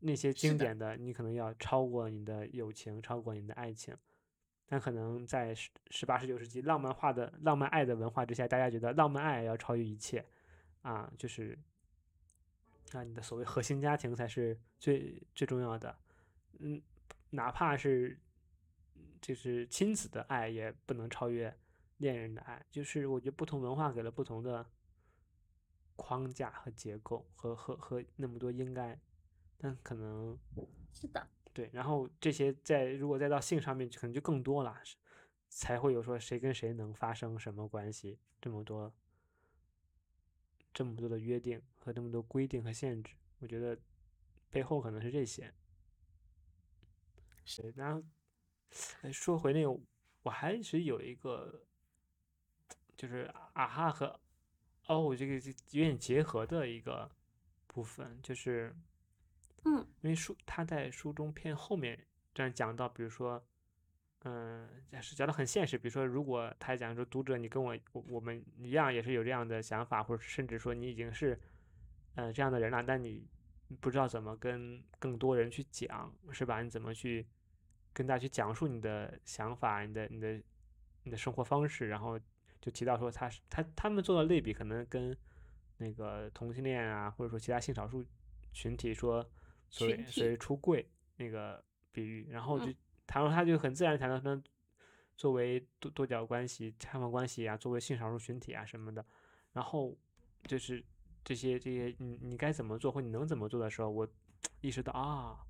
[0.00, 3.96] 那些经典的，你可能要超过你的友情，超过你的爱情。
[4.66, 10.24] 但可能在十十八十九世纪浪漫化的浪漫爱的文化之下，大家觉得浪漫爱要超越一切
[10.82, 11.58] 啊，就是。
[12.92, 15.98] 那你的所谓核心家庭才是最最重要的，
[16.58, 16.80] 嗯，
[17.30, 18.18] 哪怕是
[19.20, 21.56] 就是亲子的爱也不能超越
[21.96, 22.64] 恋人的爱。
[22.70, 24.64] 就是我觉得不同文化给了不同的
[25.96, 29.00] 框架和结构和和和那么多应该，
[29.56, 30.38] 但可能
[30.92, 31.70] 是的，对。
[31.72, 34.80] 然后这些在如果再到性上面，可能就更多了，
[35.48, 38.94] 才会有说谁跟谁能发生什么关系这么多。
[40.72, 43.78] 这么多的约定和这么多规定和限制，我觉得
[44.50, 45.52] 背后可能是这些。
[47.44, 48.02] 是，然后
[49.12, 49.80] 说回那个，
[50.22, 51.66] 我还是有一个，
[52.96, 54.18] 就是啊哈和
[54.86, 55.34] 哦这个
[55.70, 57.10] 有点结合的一个
[57.66, 58.74] 部分，就是，
[59.64, 63.44] 嗯，因为书他在书中偏后面这样讲到，比如说。
[64.26, 64.66] 嗯，
[65.02, 65.76] 是讲的很现实。
[65.76, 71.38] 比如说，如果他讲说读者，你跟我我我们一样，也是有这样的想法，或者甚至说你已经是
[72.14, 73.26] 呃这样的人啊，但你
[73.80, 76.62] 不知道怎么跟更多人去讲，是吧？
[76.62, 77.26] 你怎么去
[77.92, 80.42] 跟大家去讲述你的想法、你的、你的、
[81.02, 81.88] 你的生活方式？
[81.88, 82.18] 然后
[82.60, 85.16] 就提到说，他是他他们做的类比，可能跟
[85.78, 88.04] 那个同性恋啊，或者说其他性少数
[88.52, 89.28] 群体说
[89.68, 92.72] 所谓所谓出柜那个比喻，然后就。
[93.06, 94.42] 谈论他就很自然谈到说，
[95.14, 99.04] 作为多多角关系、开放关系啊，作为性少数群体啊什么的，
[99.52, 99.94] 然后
[100.44, 100.82] 就是
[101.24, 104.06] 这些这些，你你该怎么做或你能怎么做的时候，我
[104.60, 105.44] 意识到啊，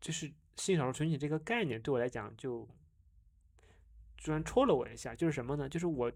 [0.00, 2.66] 就是性少数群体这个概念对我来讲就
[4.16, 5.68] 居然戳了我一下，就是什么呢？
[5.68, 6.10] 就是我，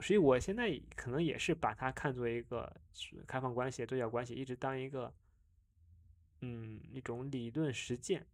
[0.00, 2.74] 所以我现在可能也是把它看作一个
[3.26, 5.12] 开放关系、对角关系，一直当一个。
[6.46, 8.26] 嗯，一种理论实践，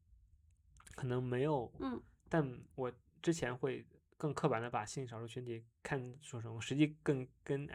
[0.97, 2.93] 可能没有，嗯，但我
[3.23, 7.69] 之前会更刻板的把性少数群体看说成，实际更跟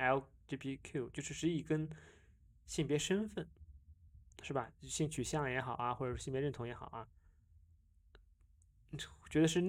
[0.48, 1.89] LGBTQ，就是实际跟
[2.66, 3.48] 性别身份，
[4.41, 4.72] 是吧？
[4.82, 7.08] 性取向也好啊，或者性别认同也好啊，
[9.30, 9.62] 觉得是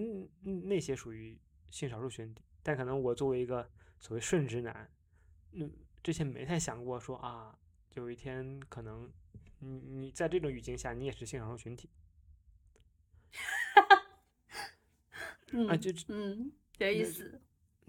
[0.43, 1.39] 那些属于
[1.71, 3.69] 性少数群体，但可能我作为一个
[3.99, 4.91] 所谓顺直男，
[5.53, 5.73] 嗯，
[6.03, 7.59] 之前没太想过说啊，
[7.95, 9.11] 有一天可能。
[9.59, 11.89] 你你在这种语境下，你也是性少数群体，
[15.67, 17.41] 啊，就嗯，有意思。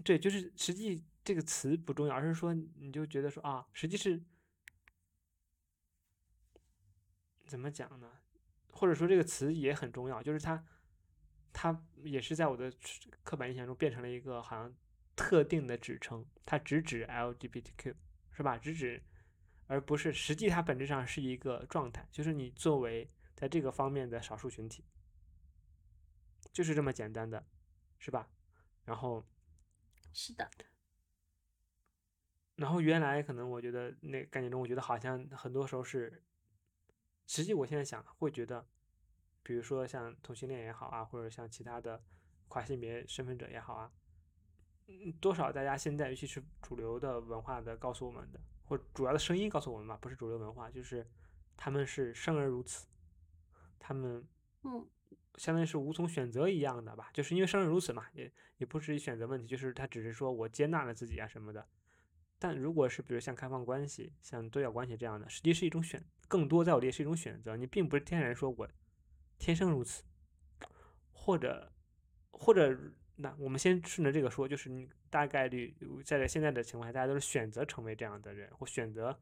[0.02, 4.24] 对，就是实际这个词不重要，而是说你就觉得说啊，实际是
[7.44, 8.10] 怎么讲呢？
[8.72, 10.64] 或者说这个词也很重要，就是它
[11.52, 12.72] 它也是在我的
[13.22, 14.74] 刻板印象中变成了一个好像
[15.14, 17.94] 特定的指称，它只指 LGBTQ
[18.32, 18.56] 是吧？
[18.56, 19.02] 只指。
[19.66, 24.82] 而不是实际，它本质上是一个状态，就是你作为在这个方面的少数群体，
[26.50, 27.46] 就是这么简单的，
[27.98, 28.30] 是吧？
[28.86, 29.28] 然后
[30.14, 30.50] 是的，
[32.58, 36.20] 然后原来可能我觉得那概念中，我觉得好像很多时候是，
[37.24, 38.66] 实际我现在想会觉得，
[39.44, 42.02] 比如说像同性恋也好啊，或者像其他的
[42.48, 43.92] 跨性别身份者也好啊，
[44.88, 51.06] 嗯，多少大家现在尤其是主流的文化的告诉我们的，或主要的声音告诉我们吧，不是主流文化，就是
[51.56, 52.88] 他们是生而如此，
[53.78, 54.26] 他们
[54.64, 54.84] 嗯
[55.36, 61.64] 相当于是无从选择一样的吧，就是因为生而如此嘛，也也不是选择问题，就是他只是说我接纳了自己啊什么的。
[62.38, 68.68] 但如果是比如像开放关系、像多角关系这样的，实际是一种选，更多在我这里是一种选择，你并不是天然说我
[69.38, 70.04] 天生如此，
[71.10, 71.72] 或者
[72.30, 72.78] 或者
[73.16, 79.18] 那我们先顺着这个说，就是你大概率在现在的情况下，大家都是选择成为这样的人，或选择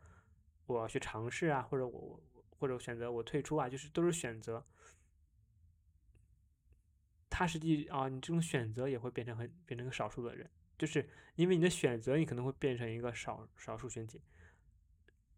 [0.66, 4.62] 我要去尝试啊，或者我或者选择我退出啊，就是都是选择。
[7.30, 10.50] 他实际啊，你这种选择也会变成很变成个少数的人。
[10.78, 14.20] 就是因为你的选择，你可能会变成一个少少数群体，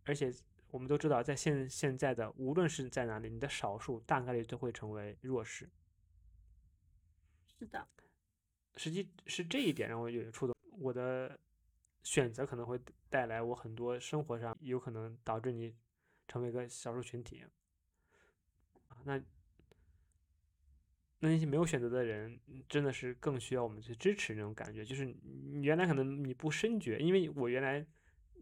[0.05, 0.33] 而且
[0.71, 5.69] 我们都知道，在现现在的无论是在哪里，你的少数大概率都会成为弱势。
[7.59, 7.89] 是的，
[8.77, 10.55] 实际是这一点让我有点触动。
[10.73, 11.39] 我的
[12.03, 15.75] 选择可能会带来我很多生活上有可能导致你
[16.27, 17.45] 成为一个少数群体
[18.89, 19.23] 啊，那。
[21.21, 22.39] 那那些没有选择的人，
[22.69, 24.85] 真的是更需要我们去支持那种感觉。
[24.85, 27.85] 就是你原来可能你不深觉，因为我原来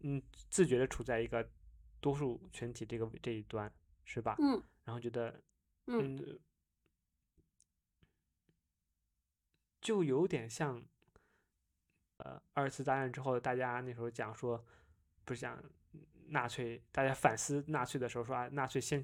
[0.03, 1.49] 嗯自觉的处在一个
[1.99, 3.71] 多数群体这个这一端，
[4.05, 4.35] 是吧？
[4.39, 4.61] 嗯。
[4.83, 5.41] 然后觉得
[5.87, 6.39] 嗯，
[9.81, 10.83] 就有点像
[12.17, 14.63] 呃二次大战之后，大家那时候讲说，
[15.25, 15.63] 不是讲
[16.27, 19.03] 纳粹，大家反思纳粹的时候说啊，纳粹先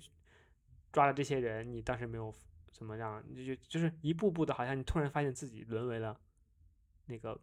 [0.92, 2.32] 抓了这些人，你当时没有。
[2.74, 3.24] 怎么样？
[3.30, 6.20] 你就就是一步步的，好像你突然发现自己沦为了
[7.06, 7.40] 那个、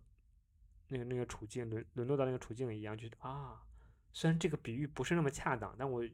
[0.88, 3.64] 那个、那个处境，沦沦落到那个处境一样，觉得啊，
[4.12, 6.04] 虽然这个比喻不是那么恰当，但我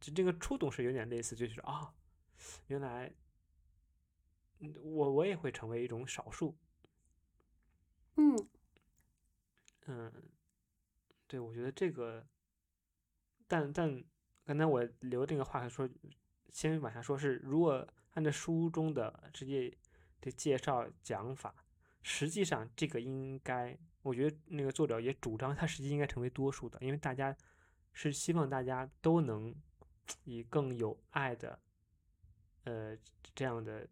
[0.00, 1.94] 这这个触动是有点类似，就是啊，
[2.66, 3.14] 原来
[4.82, 6.58] 我我也会成为一种少数。
[8.16, 8.34] 嗯
[9.86, 10.12] 嗯，
[11.26, 12.26] 对，我觉得这个，
[13.46, 14.02] 但但
[14.44, 15.88] 刚才我留这个话说，
[16.52, 17.86] 先往下说，是如果。
[18.16, 19.70] 按照书中的直接
[20.22, 21.54] 的介绍讲法，
[22.02, 27.36] 实际上这个应该，我觉得那个作者也主张，它实际应该成为多数的，因为大家
[27.92, 29.54] 是希望大家都能
[30.24, 31.60] 以更有爱的，
[32.64, 32.96] 呃，
[33.34, 33.86] 这样的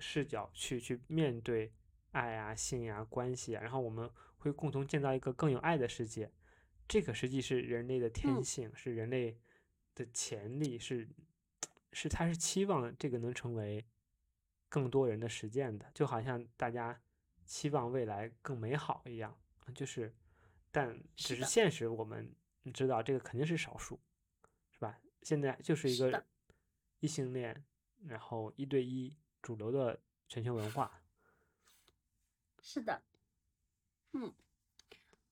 [0.00, 1.72] 视角去去面对
[2.10, 6.28] 爱啊、性啊、关系啊，然后我们会共同建造一个更有爱的世界。
[6.88, 9.38] 这个实际是人类的天性，是人类
[9.98, 11.08] 的潜力，是。
[11.90, 13.84] 是，他是期望这个能成为
[14.68, 17.00] 更多人的实践的，就好像大家
[17.46, 19.34] 期望未来更美好一样。
[19.74, 20.14] 就是，
[20.70, 22.30] 但只是现实，我们
[22.74, 23.98] 知道这个肯定是少数，
[24.70, 25.00] 是吧？
[25.22, 26.22] 现在就是一个
[27.00, 27.64] 异性恋，
[28.06, 31.00] 然后一对一主流的全球文化。
[32.60, 33.02] 是的，
[34.12, 34.32] 嗯，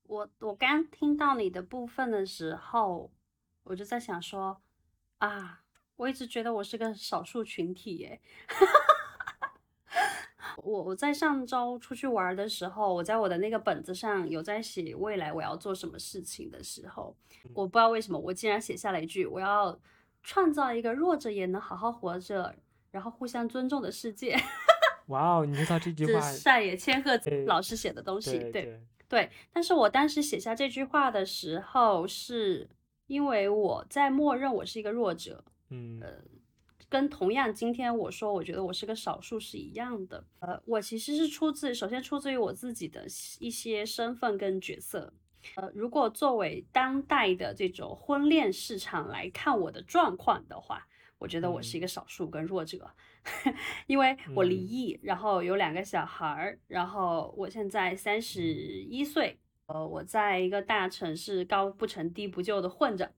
[0.03, 3.11] 我我刚听到你的部分的时候，
[3.69, 4.59] 我就在想说
[5.19, 5.61] 啊。
[5.97, 8.21] 我一直觉得我是个少数群体耶，
[10.57, 17.17] 我我在上周出去玩的时候，我在我的那个本子上有在写未来我要做什么事情的时候，
[17.55, 19.75] 我不知道为什么我竟然写下了一句我要
[20.21, 22.53] 创造一个弱者也能好好活着，
[22.91, 24.39] 然后互相尊重的世界。
[25.07, 26.21] 哇哦，你知道这句话？
[26.21, 29.31] 是晒野千鹤子老师写的东西，对对。
[29.51, 32.69] 但是我当时写下这句话的时候，是
[33.07, 35.43] 因为我在默认我是一个弱者。
[35.69, 36.09] 嗯，呃，
[36.87, 40.23] 跟同样今天我说我觉得我是个少数是一样的。
[40.39, 43.05] 呃，我其实是出自，首先出自于我自己的
[43.39, 45.11] 一些身份跟角色。
[45.55, 50.85] 呃，如果作为当代的这种婚恋市场来看我的状况的话，
[51.17, 52.89] 我觉得我是一个少数跟弱者，
[53.87, 63.13] 因为我离异，然后有两个小孩儿，然后我现在三十一岁，呃，我在一个大城市高不成低不就的混着，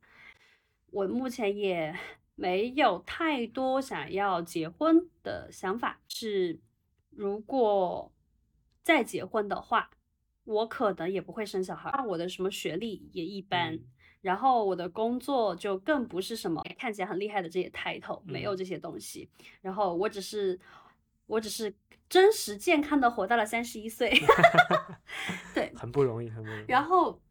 [0.92, 1.96] 我目前也。
[2.40, 6.58] 没有太多想要结婚的想法，是
[7.10, 8.14] 如果
[8.82, 9.90] 再结婚的话，
[10.46, 11.94] 我可能也不会生小孩。
[11.98, 13.78] 那我的什么学历也一般，
[14.22, 19.30] 然后我的工作就更不是什么看起来很厉害的这些 title，没有这些东西。
[19.60, 20.58] 然后我只是，
[21.30, 21.74] 我只是
[22.10, 24.12] 真实健康的活到了三十一岁，
[25.56, 26.66] 对，很不容易，很不容易。
[26.68, 27.22] 然后，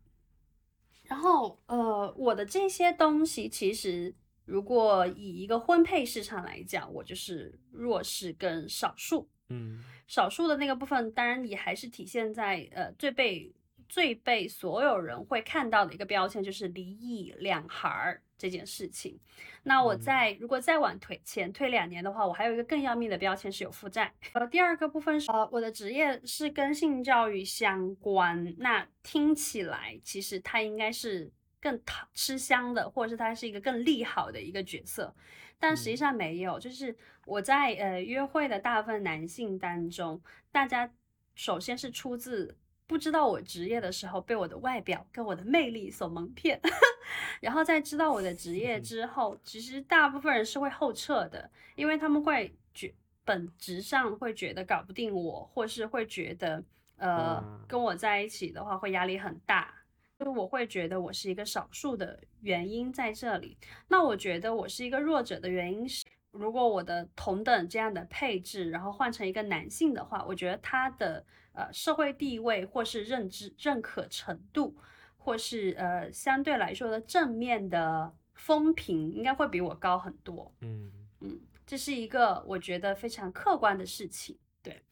[1.05, 4.14] 然后呃，我的这些东西其实。
[4.51, 13.53] 如果以一个婚配市场来讲，我就是弱势跟少数，嗯，少数的那个部分，当然也还是体现在呃最被
[13.90, 19.18] 最被所有人会看到的一个标签，就是离异两孩儿这件事情。
[19.64, 24.14] 那我嗯在如果再往推前推两年的话，我还有一个更要命的标签是有负债。
[24.32, 31.30] 呃，第二个部分是呃，我的职业是跟性教育相关，那听起来其实它应该是
[31.61, 35.12] 更讨吃香的，或者是它是一个更利好的一个角色，
[35.59, 36.59] 但实际嗯上没有。
[36.59, 40.22] 就是我在呃约会的大部分男性当中，
[40.53, 40.89] 大家
[41.34, 42.57] 首先是出自
[42.89, 46.61] 不知道我职业的时候，被我的外表跟我的魅力所蒙骗，
[47.41, 52.93] 然后在知道我的职业嗯 之后，其实大部分人是会后撤的，因为他们会觉
[53.24, 56.64] 本质上会觉得搞不定我，或是会觉得
[56.97, 59.72] 呃嗯跟我在一起的话会压力很大。
[60.16, 63.57] 所以我会觉得我是一个少数的原因在这里。
[63.86, 74.76] 那我觉得我是一个弱者的原因是，如果我的同等这样的配置，然后换成一个男性的话，我觉得他的呃社会地位或是认知认可程度，
[75.16, 80.55] 或是呃相对来说的正面的风评，应该会比我高很多。
[80.61, 84.39] 嗯嗯，这是一个我觉得非常客观的事情。
[84.62, 84.83] 对，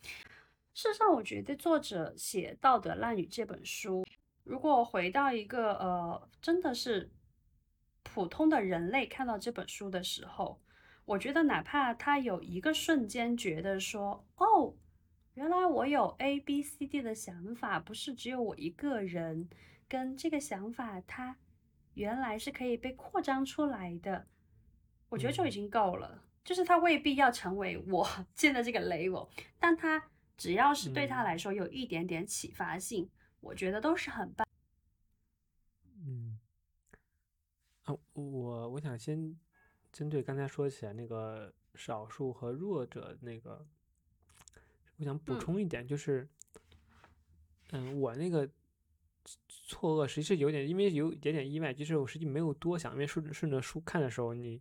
[0.72, 4.04] 事实上，我觉得作者写《道德烂语》这本书，
[4.42, 7.10] 如果回到一个呃，真的是
[8.02, 10.58] 普通的人类看到这本书的时候，
[11.06, 14.74] 我觉得哪怕他有一个瞬间觉得说，哦，
[15.34, 19.48] 原来我有 A B C D 的想法，不是只有我一个人，
[19.88, 21.38] 跟这个想法它
[21.94, 24.26] 原来是可以被扩张出来的，
[25.08, 26.24] 我觉得就已嗯经够了。
[26.44, 29.28] 就是他未必要成为我 现在这个 level，
[29.58, 33.08] 但他只要是对他嗯来说有一点点启发性，
[33.40, 34.46] 我觉得都是很棒。
[36.04, 36.38] 嗯，
[37.84, 39.36] 啊，我我想先
[39.96, 43.66] 针对刚才说起来那个少数和弱者那个，
[44.98, 45.40] 我想补嗯。
[45.40, 46.28] 充一点，就是，
[47.70, 48.46] 嗯，我那个
[49.48, 54.60] 错愕实际是有点，因为有一点点意外，就是我实际没有多想，因为顺着顺着书看的时候，你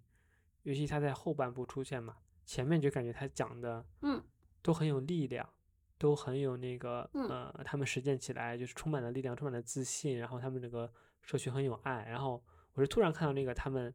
[0.63, 2.15] 尤其他在后半部出现嘛，
[2.45, 4.23] 前面就感觉他讲的，嗯，
[4.61, 5.49] 都很有力量，
[5.97, 7.27] 都很有那个，嗯。
[7.27, 10.89] 呃，他们实践起来就是充满了力量，充满了自信，然后他们这个
[11.21, 12.41] 社区很有爱，然后
[12.75, 13.93] 我是突然看到那个他们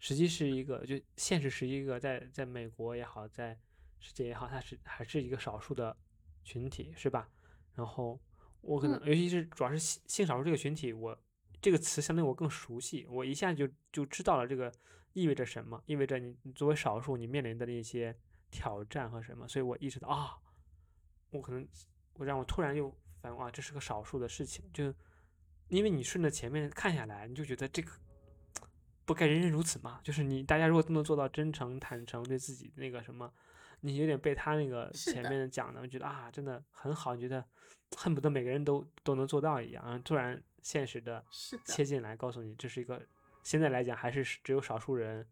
[0.00, 3.56] 实际是一个，就现实是一个在在美国也好，在
[4.00, 5.96] 世界也好，它是还是一个少数的
[6.42, 7.30] 群体，是吧？
[7.74, 8.18] 然后
[8.62, 11.16] 我可能，嗯尤其是主要是性性少数这个群体，我
[11.60, 14.72] 这个词相对我更熟悉，我一下就就知道了这个
[15.12, 18.16] 意味着什么，意味着你你作为少数你面临的那些
[18.50, 20.38] 挑战和什么，所以我意识到啊，
[21.30, 21.68] 我可能
[22.14, 22.90] 我让我突然又
[23.20, 24.94] 反应啊，这是个少数的事情，就
[25.68, 27.92] 因为你顺着前面看下来，你就觉得这个
[29.10, 33.28] 不该人人如此嘛，就是你大家如果都能做到真诚、坦诚，对自己那个什么，
[33.80, 37.44] 你有点被他那个前面讲的，我觉得啊，真的很好，觉得
[37.96, 41.24] 恨不得每个人都都能做到一样，然后突然现实的，
[41.64, 43.04] 切进来，告诉你这是一个
[43.42, 45.26] 现在来讲还是只有少数人，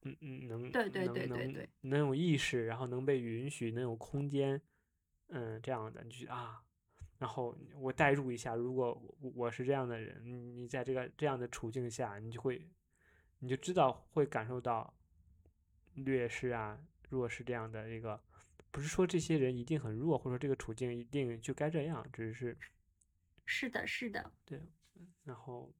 [0.00, 4.58] 嗯嗯，能对对能能对对对能有意识，然后能被允许，能有空间，
[5.28, 6.62] 嗯，这样的，你就啊，
[7.18, 12.66] 然后我代入一下，如果我我是这样的人，你你在这个这样的处境下，你就会，
[13.38, 14.94] 你就知道会感受到
[15.94, 16.78] 劣势啊、
[17.08, 18.20] 弱势这样的一个，
[18.70, 22.56] 不是说这些人一定很弱，或者说这个处境一定就该这样，只是
[23.44, 24.60] 是的，是的，对
[25.24, 25.72] 然后，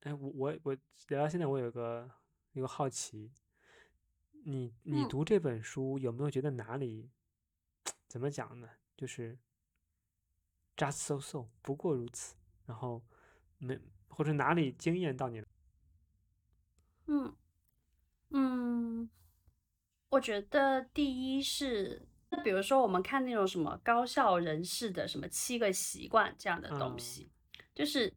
[0.00, 0.76] 哎，我我我
[1.08, 2.10] 聊到现在，我有个
[2.52, 3.32] 有个好奇，
[4.44, 7.10] 你你嗯读这本书有没有觉得哪里
[8.06, 8.68] 怎么讲呢？
[8.96, 9.38] 就是
[10.76, 12.34] just so so，不过如此，
[12.66, 13.02] 然后
[13.58, 13.78] 没
[14.18, 15.46] 或者哪里惊艳到你了？
[17.06, 17.36] 嗯
[18.30, 19.08] 嗯，
[20.08, 22.04] 我觉得第一是，
[22.42, 27.30] 比如说我们看那种什么高效人士的什么七个习惯这样的东嗯西，
[27.76, 28.12] 就是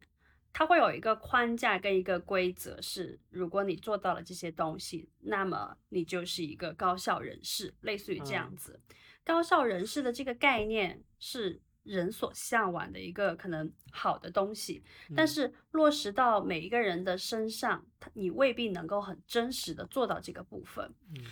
[0.52, 8.80] 它会有一个框架跟一个规则，是如果你做到了这些东西，那么你就是一个高效人士，类似于这样嗯子。
[9.22, 14.82] 高效人士的这个概念是人所向往的一个可能好的东西，
[15.16, 20.92] 但嗯是落实到每一个人的身上，你未必能够很真实的做到这个部分。
[21.14, 21.24] 嗯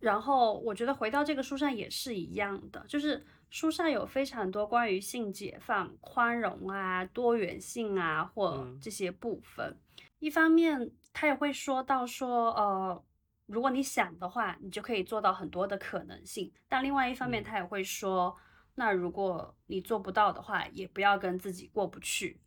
[0.00, 9.78] 然后我觉得回到这个书上也是一样的，就是书上有非常多关于性解放、宽容啊、多元性啊或嗯这些部分。
[10.18, 13.04] 一方面，他也会说到说，呃，
[13.46, 16.52] 如果你想的话，你就可以做到很多的可能性。
[16.68, 18.36] 但另外一方面，嗯他也会说，
[18.74, 22.40] 那如果你做不到的话，也不要跟自己过不去。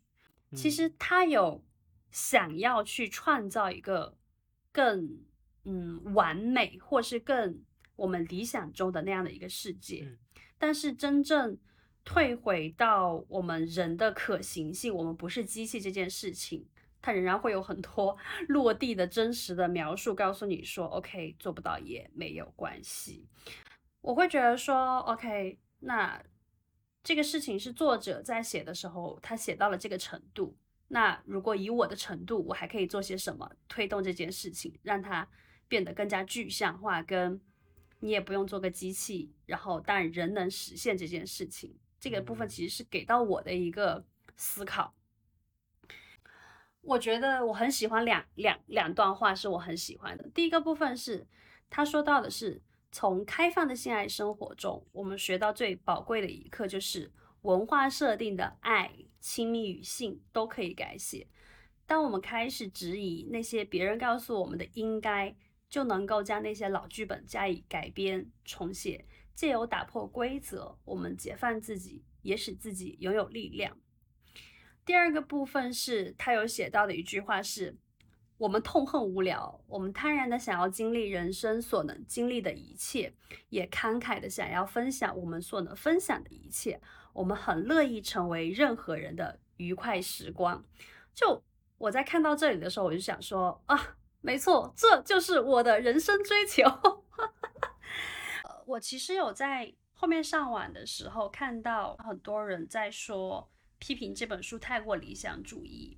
[0.54, 1.64] 其嗯实他有
[2.10, 4.16] 想要去创造一个
[4.72, 5.24] 更
[5.64, 7.62] 嗯完美，或是更
[7.96, 10.18] 我们理想中的那样的一个世界，嗯
[10.58, 11.58] 但是真正
[12.04, 16.66] 退回到我们人的可行性，我们不是机器这件事情，
[17.02, 18.16] 它仍然会有很多
[18.48, 23.26] 落地的真实的描述，告诉你说，OK，做不到也没有关系。
[24.00, 26.22] 我会觉得说，OK，那
[27.02, 30.56] 这个事情是作者在写的时候，他写到了这个程度。
[30.88, 35.28] 那如果以我的程度，我还可以做些什么推动这件事情，让它
[35.68, 37.02] 变得更加具象化？
[37.02, 37.40] 跟
[38.00, 44.04] 你也不用做个机器，然后但人能实现这件事情，这个部分其实是给到我的一个
[44.36, 44.94] 思考。
[46.82, 50.28] 我觉得我很喜欢两两两段话，是我很喜欢的。
[50.30, 51.26] 第一个部分是
[51.68, 52.62] 他说到的是，
[52.92, 57.12] 从开放的性爱生活中，我们学到最宝贵的一课，就是
[57.42, 58.90] 文化设定的爱。
[59.18, 61.26] 亲密与性都可以改写。
[61.84, 65.34] 当我们开始质疑那些别人告诉我们的应该，
[65.68, 73.76] 就能够将那些老剧本加以改编重写，借由打破规则，我们解放自己，也使自己拥有力量。
[74.84, 77.76] 第二个部分是他有写到的一句话是：
[78.38, 83.14] 我们痛恨无聊，我们贪然的想要经历人生所能经历的一切，
[83.48, 86.80] 也慷慨的想要分享我们所能分享的一切。
[87.12, 90.62] 我们很乐意成为任何人的愉快时光。
[91.14, 91.42] 就
[91.78, 96.62] 我在看到这里的时候，我就想说啊，没错，这就是我的人生追求。
[98.66, 105.96] 我其实有在后面上网的时候看到很多人在说批评这本书太过理想主义，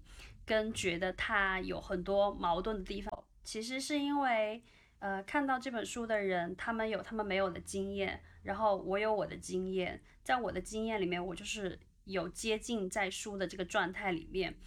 [0.48, 3.24] 跟觉得他有很多矛盾的地方。
[3.44, 4.62] 其实是因为
[5.00, 10.02] 呃，看到这本书的人，他们有他们没有的经验，然后我有我的经验。
[10.24, 14.58] 在我的经验里面，我就是有接近在书的这个状态里面，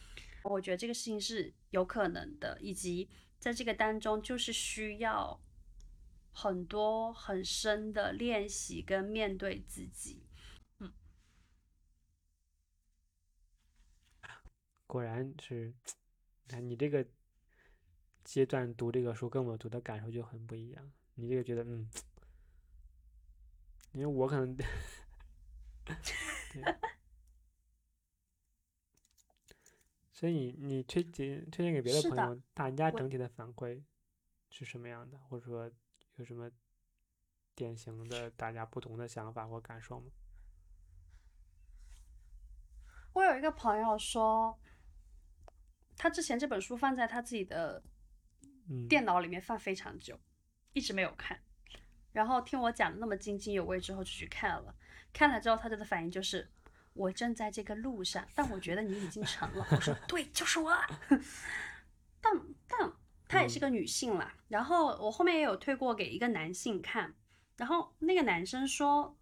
[0.43, 3.09] 我觉得这个事情是有可能的，以及
[3.39, 5.39] 在这个当中就是需要
[6.32, 10.23] 很多很深的练习跟面对自己。
[10.79, 10.91] 嗯，
[14.91, 15.73] 果然是，
[16.49, 17.07] 看你这个
[18.25, 20.91] 阶段读这个书跟我读的感受就很不一样。
[21.15, 21.89] 你这个觉得嗯，
[23.93, 24.53] 因为我可能。
[30.11, 33.81] 所以你你推荐推荐给别的朋友，大家整体的反馈
[34.49, 35.17] 是什么样的？
[35.29, 35.71] 或者说
[36.17, 36.51] 有什么
[37.55, 40.11] 典型的大家不同的想法或感受吗？
[43.13, 44.59] 我有一个朋友说，
[46.02, 47.80] 他之前这本书放在他自己的
[48.89, 50.20] 电脑里面放非常久，
[50.74, 51.39] 一直没有看，
[52.12, 54.76] 然后听我讲的那么津津有味之后就去看了。
[55.14, 56.49] 看了之后，他的反应就是：
[56.93, 59.64] 我正在这个路上，但我觉得你已经成了。
[59.70, 60.76] 我说对，就是我。
[62.20, 62.34] 但
[62.68, 62.91] 但
[63.28, 64.36] 她也是个女性啦。
[64.47, 67.14] 然后我后面也有推过给一个男性看，
[67.58, 69.16] 然后那个男生说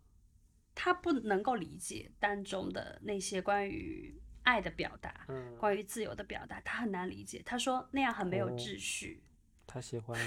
[0.74, 4.18] 他不能够理解当中的那些关于
[4.50, 5.28] 爱的表达，
[5.60, 7.42] 关于自由的表达，他很难理解。
[7.46, 9.22] 他说那样很没有秩序。
[9.68, 10.20] 他喜欢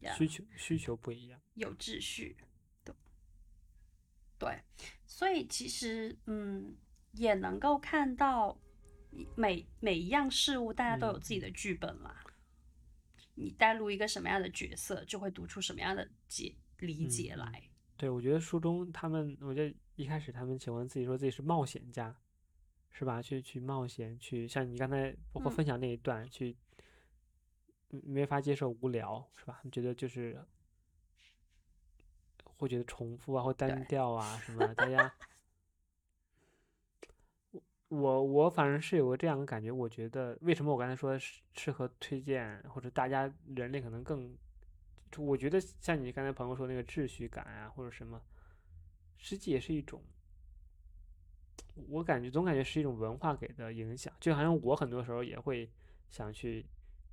[0.16, 2.36] 需求需求不一样，有秩序。
[4.38, 4.62] 对，
[5.06, 6.76] 所以其实嗯，
[7.12, 8.58] 也能够看到
[9.36, 12.22] 每每一样事物，大家都有自己的剧本啦。
[13.34, 17.70] 你带入一个什么样的角色，就会读出什么样的解理解来。
[17.96, 22.14] 对，我觉得书中他们，我觉得一开始他们喜欢自己说自己是冒险家，
[22.92, 23.20] 是吧？
[23.22, 26.56] 去去冒险，去像你刚才包括分享那一段，去
[27.88, 29.60] 没法接受无聊，是吧？
[29.64, 30.42] 你觉得就是。
[32.60, 34.74] 会觉得重复啊，或单调啊什么？
[34.74, 35.10] 大家，
[37.50, 37.58] 我
[37.88, 39.72] 我我反正是有个这样的感觉。
[39.72, 44.36] 我觉得为什么我刚才说适适合推荐，或者大家人类可能更，
[45.16, 48.20] 我觉得像你刚才朋友说那个秩序感啊，或者什么，
[49.16, 50.04] 实际也是一种，
[51.88, 54.12] 我感觉总感觉是一种文化给的影响。
[54.20, 55.70] 就好像我很多时候也会
[56.08, 56.64] 想去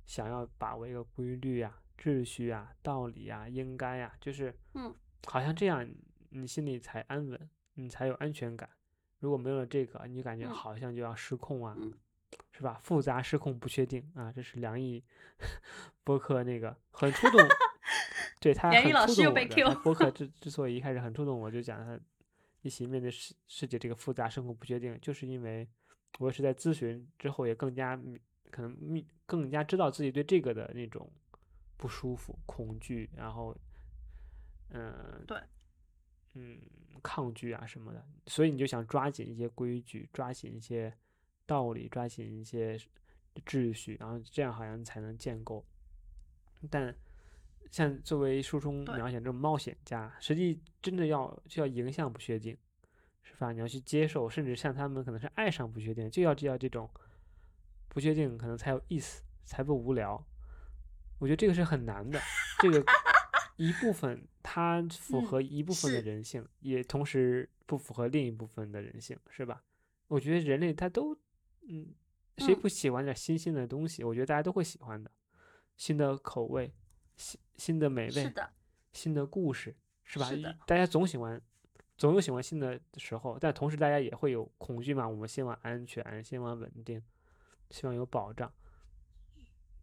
[0.06, 4.94] 想要把握一个规律啊、秩序啊、道理啊、应该啊，就是嗯。
[5.26, 5.86] 好像这样，
[6.30, 8.70] 你心里才安稳，你才有安全感。
[9.18, 11.76] 如果没有了这个，你感觉好像就要失控啊，
[12.52, 12.78] 是吧？
[12.82, 15.02] 复杂、失控、不确定啊，这是梁毅
[16.04, 17.40] 播客那个很触动，
[18.40, 19.34] 对他很触动我
[19.74, 19.74] 的。
[19.82, 21.98] 播客 之之所以一开始很触动我，就讲他
[22.68, 25.66] 一起面对世世界这个复杂、生活、不确定，就是因为
[26.20, 28.00] 我也是在咨询之后也更加
[28.50, 31.10] 可能更加知道自己对这个的那种
[31.76, 33.56] 不舒服、恐惧，然后。
[34.70, 35.40] 嗯，对，
[36.34, 36.60] 嗯，
[37.02, 40.92] 抗拒啊什么的，所以你就想抓紧一些规矩，抓紧一些
[41.46, 42.78] 道理，抓紧一些
[43.46, 45.64] 秩序，然后这样好像才能建构。
[46.68, 46.94] 但
[47.70, 52.56] 像作为书中描写这种冒险家，实际真的要就要迎向不确定，
[53.22, 53.52] 是吧？
[53.52, 56.88] 你要去接受，甚至像他们可能是爱上不确定，就要就要这种
[57.88, 60.24] 不确定可能才有意思，才不无聊。
[61.18, 62.20] 我觉得这个是很难的，
[62.60, 62.84] 这个
[63.56, 69.62] 一部分它符嗯合一部分的人性，也同时不符合另一部分的人性，是吧？
[70.06, 71.14] 我觉得人类他都，
[71.68, 71.88] 嗯，
[72.38, 74.02] 谁嗯不喜欢点新鲜的东西？
[74.04, 75.10] 我觉得大家都会喜欢的，
[75.76, 76.72] 新的口味，
[77.18, 78.50] 新新的美味，是的，
[78.92, 80.24] 新的故事，是吧？
[80.30, 81.38] 是大家总喜欢，
[81.96, 85.06] 总有喜欢新的时候，但同时大家也会有恐惧嘛。
[85.06, 87.02] 我们希望安全，希望稳定，
[87.70, 88.50] 希望有保障。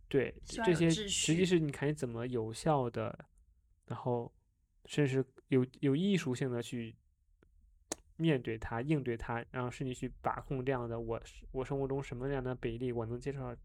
[0.08, 3.26] 对，这些实际是你看你怎么有效的，
[3.88, 4.34] 然后
[4.86, 6.96] 甚至有有艺术性的去
[8.16, 11.22] 面对它、应对它，然后甚至去把控这样的我
[11.52, 13.56] 我生活中什么样的比例我能接受到。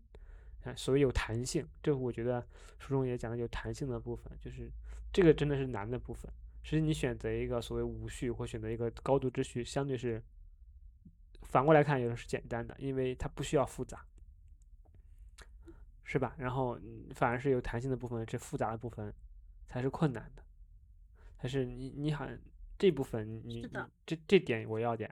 [0.65, 2.47] 啊，所谓有弹性，这我觉得
[2.79, 4.71] 书中也讲的有弹性的部分，就是
[5.13, 6.31] 这个真的是难的部分。
[6.63, 10.23] 实际你选择一个所谓无序或选择一个高度秩序，相对是
[11.43, 14.05] 反过来看，有的是简单的，因为它不需要复杂，
[16.05, 16.35] 是吧？
[16.37, 19.13] 然后嗯反而是有弹性的部分，这复杂的部分
[19.67, 20.43] 才是困难的。
[21.39, 22.39] 还是你你好像
[22.79, 23.71] 这部分你你
[24.05, 25.11] 这这点我要点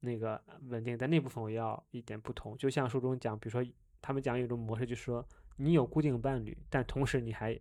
[0.00, 2.54] 那个稳定，但那部分我要一点不同。
[2.58, 3.72] 就像书中讲，比如说
[4.02, 5.26] 他们讲有一种模式，就是说
[5.56, 7.58] 你有固定伴侣，但同时你还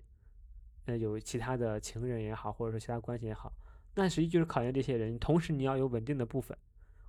[0.85, 3.53] 呃有其他的情人也好，或者说其他关系也好，
[3.95, 5.17] 那实际就是考验这些人。
[5.19, 6.57] 同时你要有稳定的部分。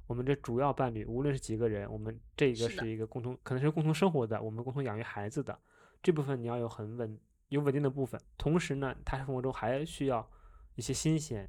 [0.09, 5.59] 我们这主要伴侣，无论是几个人，我们这个是一个共同，可能是共同生活的，我们共同养育孩子的
[6.03, 7.19] 这部分，你要有很稳
[7.49, 8.21] 有稳定的部分。
[8.37, 10.29] 同时呢，他生活中还需要
[10.75, 11.49] 一些新鲜，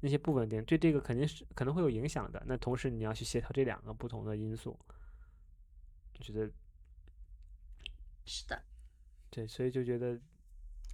[0.00, 2.42] 那些不稳定，对这个肯定是可能会有影响的。
[2.46, 4.76] 那同时你要去协调这两个不同的因素，
[6.18, 6.50] 我觉得
[8.24, 8.62] 是的，
[9.30, 10.20] 对，所以就觉得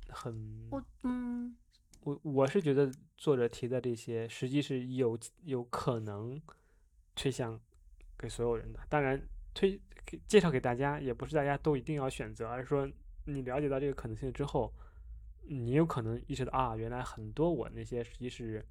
[0.08, 1.56] 很我嗯，
[2.00, 6.40] 我我是觉得作者提的这些，实际是有有可能
[7.14, 7.60] 推向
[8.18, 8.80] 给所有人的。
[8.88, 9.20] 当然，
[9.52, 12.90] 推给介绍给大家，也不是大家都一定要选择，而是说
[13.24, 14.72] 你了解到这个可能性之后，
[15.42, 18.64] 你有可能意识到啊，原来很多我那些实际是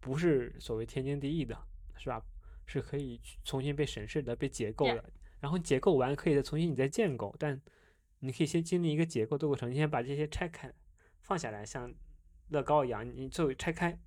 [0.00, 1.56] 不是所谓天经地义的，
[1.96, 2.22] 是吧？
[2.64, 5.12] 是可以去重新被审视的、被解构 Yeah 的。
[5.42, 7.60] 然后解构完，可以再重新你再建构，但
[8.20, 10.72] 你可以先经历一个解构的过程，你先把这些拆开，
[11.20, 11.92] 放下来，像
[12.50, 13.98] 乐高一样，你最后拆开，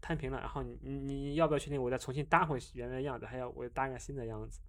[0.00, 4.60] 摊平了，然后你你你要不要确定我再重新搭回原来的样子，还要我搭个新的样子？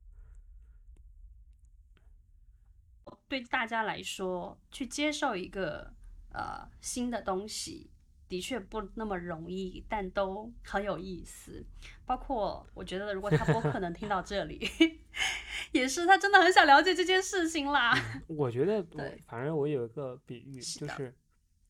[3.28, 5.94] 对大家来说，去接受一个
[6.34, 7.92] 呃新的东西，
[8.30, 11.66] 的确不那么容易，但都很有意思。
[12.06, 14.66] 包括我觉得，如果他播客能听到这里，
[15.74, 17.94] 也是他真的很想了解这件事情啦。
[18.28, 21.14] 我觉得 我对反正我有一个比喻，是就是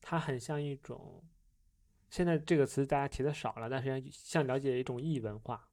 [0.00, 1.24] 它很像一种，
[2.10, 5.68] 现在这个词大家提的少了，但是像了解一种异文化，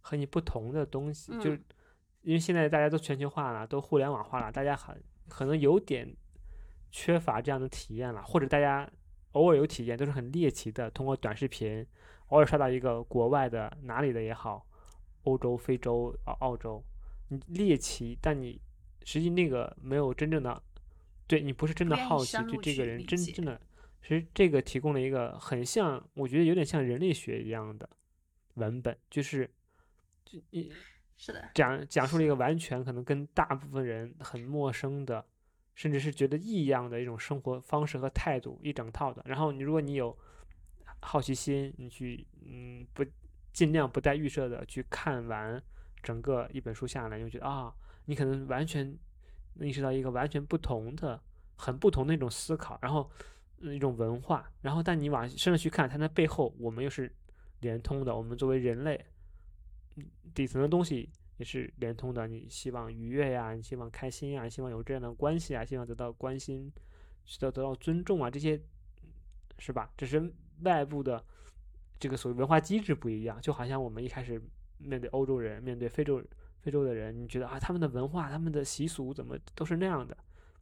[0.00, 1.64] 和你不同的东西，就是嗯
[2.22, 6.14] 因为现在大家都全球化了，都互联网化了，大家很可能有点
[6.90, 8.86] 缺乏这样的体验了，或者大家
[9.32, 11.86] 偶尔有体验，都是很猎奇的，通过短视频
[12.28, 14.66] 偶尔刷到一个国外的哪里的也好，
[15.22, 16.82] 欧洲、非洲、澳澳洲，
[17.28, 18.60] 你猎奇，但你
[19.04, 20.62] 实际那个没有真正的，
[21.26, 23.60] 对你不是真的好奇深入去对这个人真正的，
[24.02, 27.88] 其实这个提供了一个很像，我觉得有点像人类学一样的
[28.54, 29.48] 文本，就是
[30.24, 30.72] 就你
[31.16, 35.24] 是的，讲讲述了一个完全可能跟大部分人很陌生的，
[35.80, 39.22] 甚至是觉得异样的一种生活方式和态度，一整套的。
[39.24, 40.14] 然后你如果你有
[41.00, 43.02] 好奇心，你去嗯不
[43.50, 45.58] 尽量不带预设的去看完
[46.02, 47.74] 整个一本书下来，你就觉得啊，
[48.04, 48.94] 你可能完全
[49.58, 51.18] 意识到一个完全不同的、
[51.56, 53.10] 很不同的一种思考，然后、
[53.60, 54.52] 一种文化。
[54.60, 57.10] 然后但你往深了去看，它那背后我们又是
[57.60, 58.14] 连通的。
[58.14, 59.02] 我们作为人类，
[60.34, 61.08] 底层的东西
[61.40, 62.28] 也是连通的。
[62.28, 66.70] 你希望愉悦呀，你希望开心呀，希望有这样的关系啊，希望得到关心，
[67.24, 68.60] 需要得到尊重啊，这些
[69.58, 69.90] 是吧？
[69.96, 70.30] 只是
[70.64, 71.24] 外部的
[71.98, 74.38] 这个所谓文化机制不一样，就好像我们一开始
[74.76, 76.22] 面对欧洲人，面对非洲
[76.60, 80.14] 非洲的人，你觉得啊，他们的文化、他们的习俗怎么都是那样的？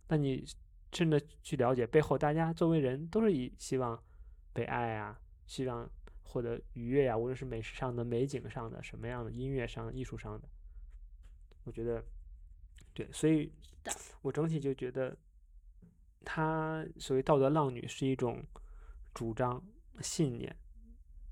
[0.06, 0.44] 那你
[0.92, 4.00] 真的去了解背后，大家作为人都是以希望
[4.52, 5.90] 被爱啊，希望
[6.22, 10.48] 获得愉悦呀、无论是美食上的、美景上的、什么样的音乐上、艺术上的，
[11.68, 12.02] 我觉得
[12.94, 13.52] 对，所以
[14.22, 15.14] 我整体就觉得，
[16.24, 18.42] 他所谓道德浪女是一种
[19.12, 19.62] 主张、
[20.00, 20.56] 信念，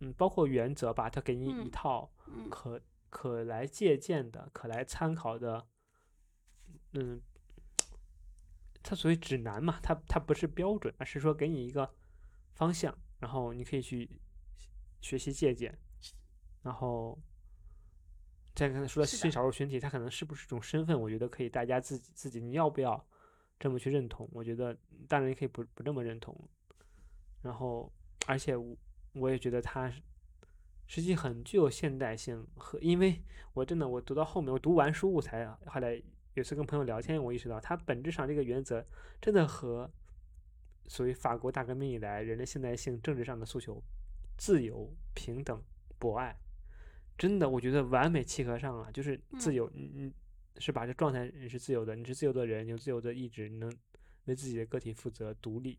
[0.01, 2.51] 嗯，包括原则吧，他给你一嗯套嗯。
[2.51, 5.67] 可可来借鉴的、可来参考的，
[6.93, 7.23] 嗯，
[8.83, 11.95] 它所谓指南嘛，它它不是标准，而是说给你一个
[12.53, 14.21] 方向，然后你可以去
[15.01, 15.79] 学习借鉴，
[16.63, 17.19] 然后
[18.57, 20.99] 再刚才说性少数群体，他可能是不是一种身份？
[20.99, 23.07] 我觉得可以，大家自己自己你要不要
[23.61, 24.27] 这么去认同？
[24.33, 24.75] 我觉得
[25.07, 26.35] 当然也可以不不这么认同。
[27.43, 27.93] 然后，
[28.27, 28.75] 而且我
[29.13, 29.93] 我也觉得他
[30.87, 33.23] 实际很具有现代性和，因为
[33.53, 36.03] 我真的我读到后面，我读完书我才后来
[36.33, 38.83] 有次跟朋友聊天，我意识到他本质上这个原则
[39.21, 39.91] 真的和
[40.87, 43.83] 所谓法国大革命以来人类现代性政治上的诉求
[44.39, 45.63] 自由、平等、
[45.99, 46.35] 博爱，
[47.17, 48.91] 真的我觉得完美契合上了。
[48.93, 50.13] 就是自嗯由，你你
[50.59, 50.87] 是把？
[50.87, 53.73] 这状态你是自由的，你是自由的人，有自由的意志，你能
[54.25, 55.79] 为自己的个体负责、独立、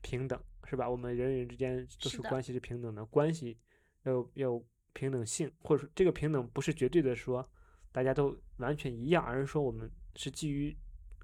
[0.00, 0.88] 平等，是吧？
[0.88, 3.58] 我们人与人之间都是关系是平等的，关系
[4.04, 7.48] 要有要有平等性，或者说这个平等不是绝对的说
[7.92, 10.76] 大家都完全一样，而是说我们是基于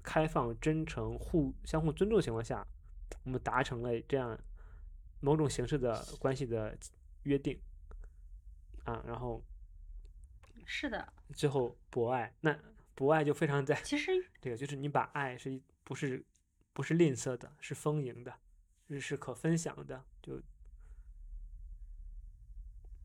[0.03, 2.65] 开放、真诚、互相互尊重的情况下，
[3.23, 4.37] 我们达成了这样
[5.19, 6.77] 某种形式的关系的
[7.23, 7.59] 约定
[8.85, 9.43] 啊，然后
[10.65, 12.57] 是的，最后博爱，那
[12.95, 16.23] 博爱就非常在其实 这个，就是你把爱是不是
[16.73, 18.33] 不是吝啬的，是丰盈的，
[18.89, 20.41] 是是可分享的，就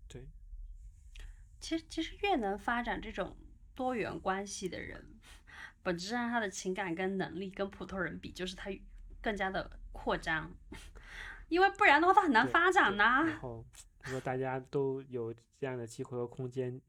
[0.09, 0.27] 对，
[1.61, 3.37] 其实其实越能发展这种
[3.75, 5.19] 多元关系的人，
[5.83, 8.71] 本质上他的情感跟能力跟普通人比，就是他
[9.23, 10.53] 更加的扩张，
[11.49, 13.65] 因为不然的话他很难发展对呐、然后，
[14.05, 16.81] 如果大家都有这样的机会和空间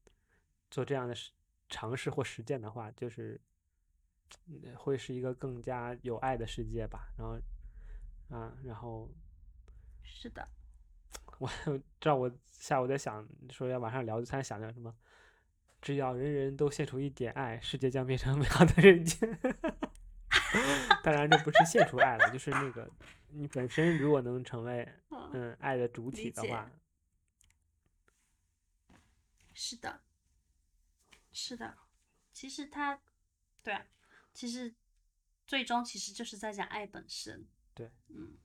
[0.69, 1.31] 做这样的实
[1.69, 3.39] 尝试或实践的话，就是
[4.47, 7.09] 嗯会是一个更加有爱的世界吧。
[7.17, 7.39] 然后，
[8.35, 9.09] 啊，然后
[10.03, 10.47] 是的，
[11.37, 14.95] 我知道我下午在想说要晚上聊，就突然想到什么，
[15.81, 19.19] 只要人人都献出一点爱，世界将变成美好的人间。
[21.03, 22.89] 当然，这不是献出爱了，就是那个
[23.29, 26.69] 你本身如果能成为嗯，嗯爱的主体的话，
[29.63, 30.01] 是的，
[31.31, 31.77] 是的，
[32.33, 32.99] 其实他，
[33.61, 33.85] 对啊，
[34.33, 34.73] 其实
[35.45, 38.39] 最终其实就是在讲爱本身，对，嗯，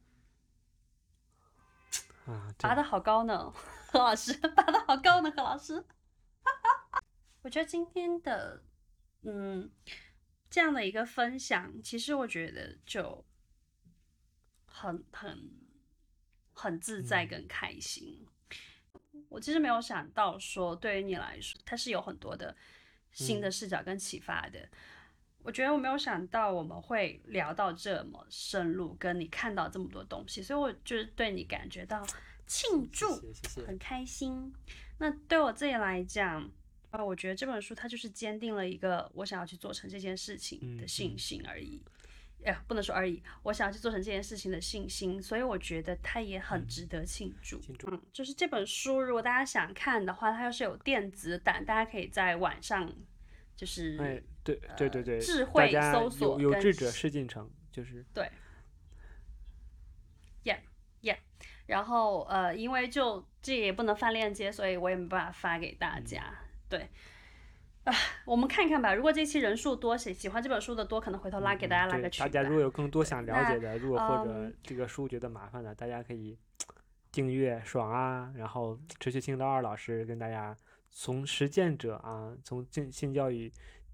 [2.26, 3.51] 啊，拔对的好高呢，
[3.90, 5.86] 何老师， 拔的好高呢，何老师。
[7.40, 8.62] 我觉得今天的，
[9.22, 9.70] 嗯，
[10.51, 13.24] 这样的一个分享，其实我觉得就
[14.66, 15.51] 很很
[16.52, 18.28] 很自在嗯跟开心。
[19.37, 22.57] 我其实没有想到说，对于你来说，它是有很多的
[23.13, 24.67] 新的嗯视角跟启发的。
[25.43, 32.03] 我觉得我没有想到我们会聊到这么深入，跟你看到这么多东西，所以我就是对你感觉到
[32.47, 33.07] 庆祝，
[33.67, 34.51] 很开心。
[34.97, 36.51] 那对我自己来讲，
[36.91, 41.83] 啊，我觉得这本书它就是坚定了一个我想要去做成这件事情的嗯信嗯心而已。
[42.47, 47.59] 哎、不能说而已，我想要去做成这件事情的信心，所以我觉得它也很嗯值得庆祝。
[47.59, 52.89] 庆祝嗯，就是这本书，如果大家想看的话，它要是有电子版，大家可以在晚上，
[53.56, 58.31] 就是、哎，对对对对，大智慧搜索有有志者事竟成，就是对
[60.44, 60.59] ，yeah
[61.02, 61.16] yeah，
[61.66, 66.32] 然后呃，因为就这也不能发链接，所以我也没办法发给大家。
[66.68, 66.89] 对，
[67.87, 67.95] 啊，
[68.27, 68.93] 我们看看吧。
[68.93, 76.37] 如果这期人数多，喜喜欢这本书的多，可能回头拉给大家拉个群大家如果有更多想了解的，如果或者嗯这个书觉得麻烦的，大家可以
[77.13, 80.57] 订阅爽啊，然后持续听到二老师跟大家
[80.91, 83.53] 从实践者啊，从性性教育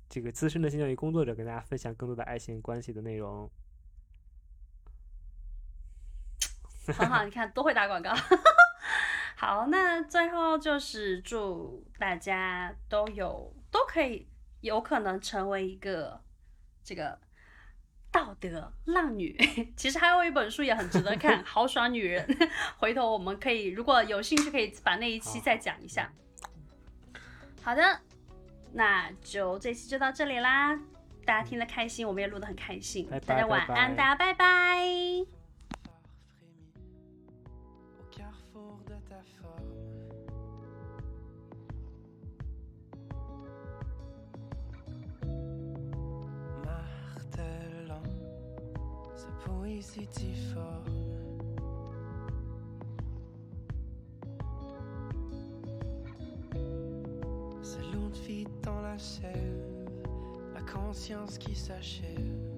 [0.08, 3.50] 这个资深的性教育工作者跟大家分享更多的爱情关系的内容。
[6.86, 8.10] 很好， 你看多会打广告。
[9.36, 14.28] 好，那最后就是祝大家都有都可以
[14.60, 16.20] 有可能成为一个
[16.84, 17.18] 这个
[18.12, 19.36] 道德浪女。
[19.76, 22.24] 其实还有一本书也很值得看，《豪爽女人》。
[22.76, 26.12] 回头我们可以如果有兴趣，可以把那一期再讲一下。
[27.62, 28.00] 好的，
[28.72, 30.78] 那就这期就到这里啦。
[31.24, 33.08] 大家听得开心，我们也录得很开心。
[33.08, 35.41] 拜大家晚安，拜大家拜拜。
[49.44, 50.84] poésidiforme.
[57.62, 59.88] Cette longue vie dans la sève,
[60.54, 62.51] la conscience qui s'achève.